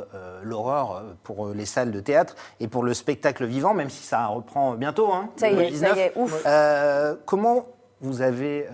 [0.44, 4.28] l'horreur euh, pour les salles de théâtre et pour le spectacle vivant, même si ça
[4.28, 5.12] reprend bientôt.
[5.12, 5.98] Hein, Ça y est, ça 19.
[5.98, 6.44] y est, ouf.
[7.26, 7.66] Comment
[8.02, 8.68] vous avez,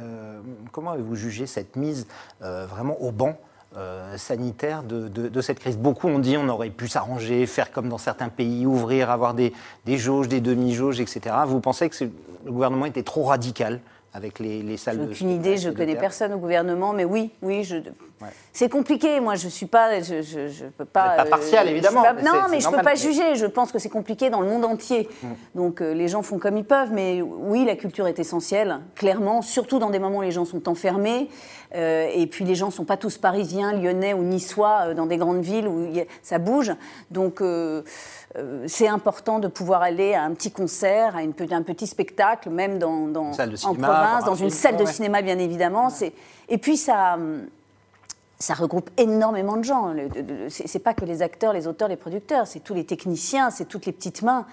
[0.72, 2.06] comment avez-vous jugé cette mise
[2.41, 3.38] vraiment au banc
[3.77, 7.71] euh, sanitaire de, de- de cette crise Beaucoup ont dit on aurait pu s'arranger, faire
[7.71, 9.53] comme dans certains pays, ouvrir, avoir des,
[9.85, 11.35] des jauges, des demi-jauges, etc.
[11.47, 12.05] Vous pensez que
[12.45, 13.79] le gouvernement était trop radical
[14.13, 17.31] avec les, les salles J'ai de aucune idée, je connais personne au gouvernement, mais oui,
[17.41, 17.75] oui, je.
[18.53, 21.17] C'est compliqué, moi, je suis pas, je, je, je peux pas.
[21.17, 23.35] Pas partial, évidemment, pas- mais non, mais je peux normal, pas juger.
[23.35, 25.09] Je pense que c'est compliqué dans le monde entier.
[25.53, 29.41] Donc euh, les gens font comme ils peuvent, mais oui, la culture est essentielle, clairement,
[29.41, 31.29] surtout dans des moments où les gens sont enfermés.
[31.75, 35.17] Euh, et puis les gens sont pas tous parisiens, lyonnais ou niçois euh, dans des
[35.17, 36.71] grandes villes où a- ça bouge.
[37.11, 37.83] Donc euh,
[38.67, 42.79] c'est important de pouvoir aller à un petit concert, à une, un petit spectacle, même
[42.79, 43.11] dans,
[43.65, 45.89] en province, dans une salle de cinéma bien évidemment.
[46.49, 47.17] Et puis ça.
[48.38, 49.93] ça regroupe énormément de gens.
[50.49, 53.85] C'est pas que les acteurs, les auteurs, les producteurs, c'est tous les techniciens, c'est toutes
[53.85, 54.45] les petites mains.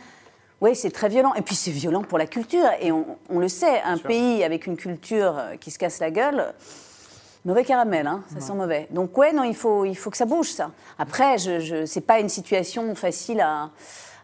[0.61, 1.35] Oui, c'est très violent.
[1.35, 2.65] Et puis c'est violent pour la culture.
[2.81, 6.55] Et on, on le sait, un pays avec une culture qui se casse la gueule,
[7.45, 8.87] Mauvais caramel, hein, ça sent mauvais.
[8.91, 10.71] Donc ouais, non, il faut, il faut que ça bouge, ça.
[10.99, 13.71] Après, je, je, c'est pas une situation facile à,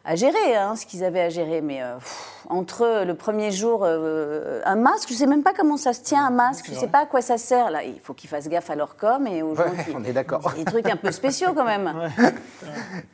[0.08, 1.60] à gérer, hein, ce qu'ils avaient à gérer.
[1.60, 5.76] Mais euh, pff, entre le premier jour, euh, un masque, je sais même pas comment
[5.76, 7.70] ça se tient, un masque, je sais pas à quoi ça sert.
[7.70, 10.02] Là, il faut qu'ils fassent gaffe à leur com et aux gens Ouais, qui- on
[10.04, 10.52] est d'accord.
[10.56, 11.92] Des trucs un peu spéciaux quand même.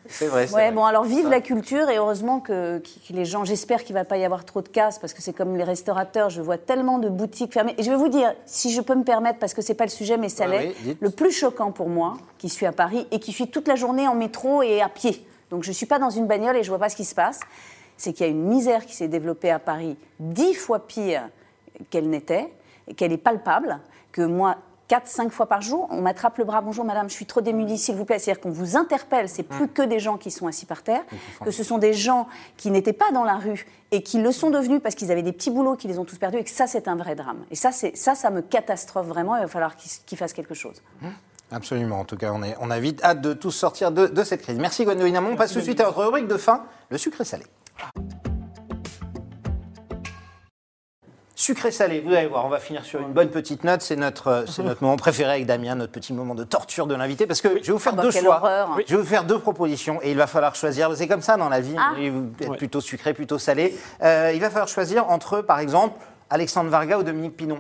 [0.09, 0.47] C'est vrai.
[0.47, 0.73] c'est Ouais, vrai.
[0.73, 4.17] bon, alors vive la culture et heureusement que, que les gens, j'espère qu'il va pas
[4.19, 7.09] y avoir trop de casse parce que c'est comme les restaurateurs, je vois tellement de
[7.09, 7.75] boutiques fermées.
[7.79, 9.91] Et je vais vous dire, si je peux me permettre, parce que c'est pas le
[9.91, 13.07] sujet, mais ça Ouais, l'est, oui, le plus choquant pour moi, qui suis à Paris
[13.11, 16.01] et qui suis toute la journée en métro et à pied, donc je suis pas
[16.01, 17.39] dans une bagnole et je vois pas ce qui se passe,
[17.97, 21.29] c'est qu'il y a une misère qui s'est développée à Paris dix fois pire
[21.91, 22.53] qu'elle n'était,
[22.89, 23.79] et qu'elle est palpable,
[24.11, 24.57] que moi,
[24.91, 27.95] 4-5 fois par jour, on m'attrape le bras, bonjour madame, je suis trop démunie, s'il
[27.95, 28.19] vous plaît.
[28.19, 31.03] C'est-à-dire qu'on vous interpelle, c'est plus que des gens qui sont assis par terre,
[31.45, 34.51] que ce sont des gens qui n'étaient pas dans la rue et qui le sont
[34.51, 36.67] devenus parce qu'ils avaient des petits boulots, qui les ont tous perdus, et que ça,
[36.67, 37.45] c'est un vrai drame.
[37.51, 40.55] Et ça, c'est- ça, ça me catastrophe vraiment, il va falloir qu'ils qu'ils fassent quelque
[40.55, 40.83] chose.
[41.53, 42.01] Absolument.
[42.01, 44.43] En tout cas, on, est, on a vite hâte de tous sortir de, de cette
[44.43, 44.59] crise.
[44.59, 45.33] Merci Gwendoline Amon.
[45.33, 47.45] On passe tout de suite à notre rubrique de fin, le sucré salé.
[51.37, 53.83] Sucré salé, vous allez voir, on va finir sur une bonne petite note.
[53.83, 56.95] C'est notre, euh, c'est notre moment préféré avec Damien, notre petit moment de torture de
[56.95, 58.37] l'invité, parce que je vais vous faire Ah bah, deux choix.
[58.37, 58.79] horreur.
[58.87, 60.97] Je vais vous faire deux propositions et il va falloir choisir.
[60.97, 61.93] C'est comme ça dans la vie, Ah.
[62.01, 62.11] est
[62.49, 62.57] Ouais.
[62.57, 63.77] plutôt sucré, plutôt salé.
[64.03, 65.99] Euh, il va falloir choisir entre, par exemple,
[66.31, 67.59] Alexandre Varga ou Dominique Pinon.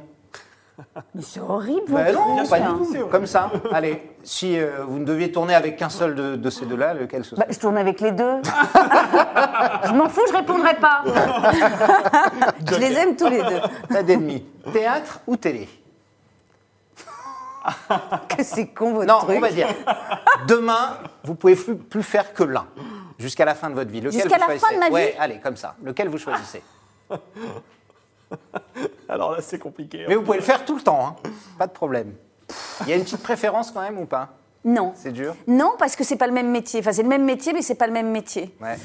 [1.14, 2.78] Mais c'est horrible, vos non, pas hein.
[2.90, 3.06] du tout.
[3.06, 3.50] Comme ça.
[3.72, 7.22] Allez, si euh, vous ne deviez tourner avec qu'un seul de, de ces deux-là, lequel
[7.24, 8.40] ce serait Bah, je tourne avec les deux.
[9.84, 11.04] je m'en fous, je répondrai pas.
[12.68, 13.60] je les aime tous les deux.
[13.88, 14.44] Pas d'ennemis.
[14.72, 15.68] Théâtre ou télé
[18.28, 19.37] Que c'est con votre Non, truc.
[19.37, 19.68] on va dire.
[20.48, 22.66] Demain, vous pouvez plus, plus faire que l'un.
[23.18, 24.02] Jusqu'à la fin de votre vie.
[24.02, 25.76] Jusqu'à la fin de ma vie Ouais, allez, comme ça.
[25.84, 26.62] Lequel vous choisissez?
[29.08, 30.02] Alors là, c'est compliqué.
[30.02, 30.06] hein.
[30.08, 31.16] Mais vous pouvez le faire tout le temps, hein.
[31.58, 32.12] Pas de problème.
[32.82, 34.30] Il y a une petite préférence quand même ou pas?
[34.64, 34.92] Non.
[34.96, 35.34] C'est dur?
[35.46, 36.80] Non, parce que c'est pas le même métier.
[36.80, 38.54] Enfin, c'est le même métier, mais c'est pas le même métier.
[38.60, 38.76] Ouais.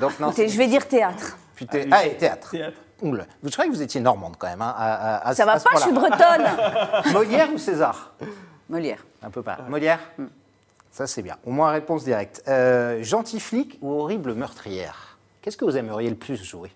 [0.00, 1.36] Donc non, Écoutez, je vais dire théâtre.
[1.54, 2.50] puis thé- Ah, et théâtre.
[2.50, 2.78] Théâtre.
[3.02, 3.24] Oula.
[3.42, 5.58] Vous croyez que vous étiez normande quand même, hein, à, à- à- Ça à va
[5.58, 6.16] ce pas, je suis point-là.
[6.16, 7.12] bretonne.
[7.12, 8.14] Molière ou César?
[8.70, 9.04] Molière.
[9.22, 9.58] Un peu pas.
[9.68, 10.00] Molière?
[10.90, 11.36] Ça, c'est bien.
[11.44, 12.42] Au moins, réponse directe.
[12.48, 15.18] Euh, gentil flic ou horrible meurtrière?
[15.42, 16.72] Qu'est-ce que vous aimeriez le plus jouer?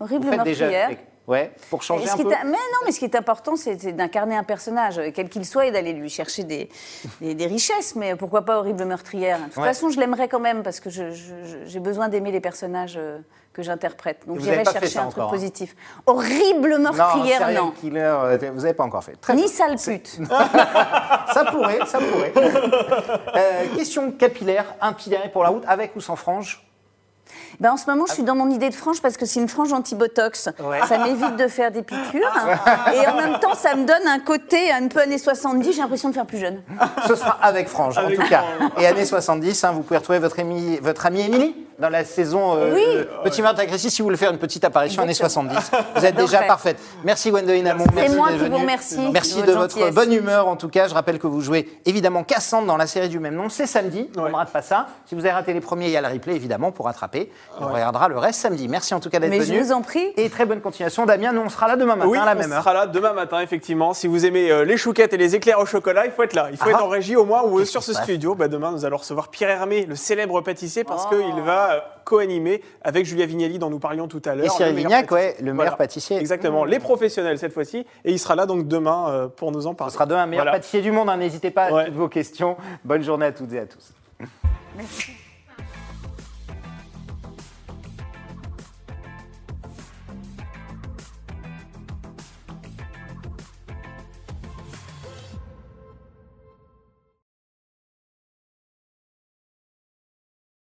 [0.00, 0.86] Horrible Vous faites déjà meurtrière.
[0.88, 0.98] flic.
[1.26, 2.24] Ouais, pour changer ce un peu.
[2.30, 5.66] mais non, mais ce qui est important, c'est d'incarner un personnage, euh, quel qu'il soit,
[5.66, 6.70] et d'aller lui chercher des,
[7.20, 7.94] des- des richesses.
[7.96, 9.64] Mais pourquoi pas horrible meurtrière De toute Ouais.
[9.64, 13.18] façon, je l'aimerais quand même, parce que j'ai besoin d'aimer les personnages euh,
[13.52, 14.22] que j'interprète.
[14.26, 15.30] Donc j'irai chercher ça un truc encore, hein.
[15.36, 15.76] positif.
[16.06, 17.72] Horrible meurtrière, non.
[17.72, 19.16] killer, euh, vous n'avez pas encore fait.
[19.20, 20.08] Très Ni sale pute.
[21.34, 22.32] Ça pourrait, ça pourrait.
[23.36, 26.64] Euh, question capillaire, impilérée pour la route, avec ou sans frange?
[27.60, 29.48] Ben, en ce moment, je suis dans mon idée de frange parce que c'est une
[29.48, 30.48] frange anti-botox.
[30.60, 30.80] Ouais.
[30.88, 32.30] Ça m'évite de faire des piqûres.
[32.94, 35.72] Et en même temps, ça me donne un côté un peu années 70.
[35.72, 36.60] J'ai l'impression de faire plus jeune.
[37.06, 38.44] Ce sera avec frange, en tout cas.
[38.78, 42.56] Et années 70, hein, vous pouvez retrouver votre, Émilie- votre amie Émilie dans la saison
[42.56, 42.82] euh, Oui.
[42.96, 43.92] de Petit Meurtre agressif.
[43.92, 45.50] Si vous voulez faire une petite apparition années Exactement.
[45.50, 46.78] 70, vous êtes déjà parfaite.
[47.04, 47.84] Merci Gwendoline Amon.
[47.94, 50.88] Merci moi qui vous remercie Merci de votre bonne humeur, en tout cas.
[50.88, 53.48] Je rappelle que vous jouez évidemment Cassandre dans la série du même nom.
[53.48, 54.10] C'est samedi.
[54.16, 54.30] On Ouais.
[54.30, 54.86] ne rate pas ça.
[55.06, 57.30] Si vous avez raté les premiers, il y a le replay, évidemment, pour rattraper.
[57.60, 58.66] On regardera le reste samedi.
[58.68, 59.58] Merci en tout cas d'être Mais venu.
[59.58, 60.12] je vous en prie.
[60.16, 61.06] Et très bonne continuation.
[61.06, 62.62] Damien, nous, on sera là demain matin Oui, à la on même heure.
[62.62, 63.94] sera là demain matin, effectivement.
[63.94, 66.48] Si vous aimez euh, les chouquettes et les éclairs au chocolat, il faut être là.
[66.50, 66.70] Il faut Ah.
[66.72, 68.34] être en régie au moins ou euh, sur ce studio.
[68.34, 71.14] Bah, demain, nous allons recevoir Pierre Hermé, le célèbre pâtissier, parce Oh.
[71.14, 74.46] qu'il va euh, co-animer avec Julia Vignali, dont nous parlions tout à l'heure.
[74.46, 75.28] Et Cyril le meilleur Lignac, pâtissier.
[75.28, 76.16] ouais, le meilleur pâtissier.
[76.18, 77.86] Exactement, les professionnels cette fois-ci.
[78.04, 79.90] Et il sera là donc demain euh, pour nous en parler.
[79.90, 80.58] Ce sera demain un meilleur Voilà.
[80.58, 81.08] pâtissier du monde.
[81.10, 81.16] hein.
[81.16, 81.84] N'hésitez pas à Ouais.
[81.86, 82.56] toutes vos questions.
[82.84, 83.92] Bonne journée à toutes et à tous.
[84.76, 85.27] Merci.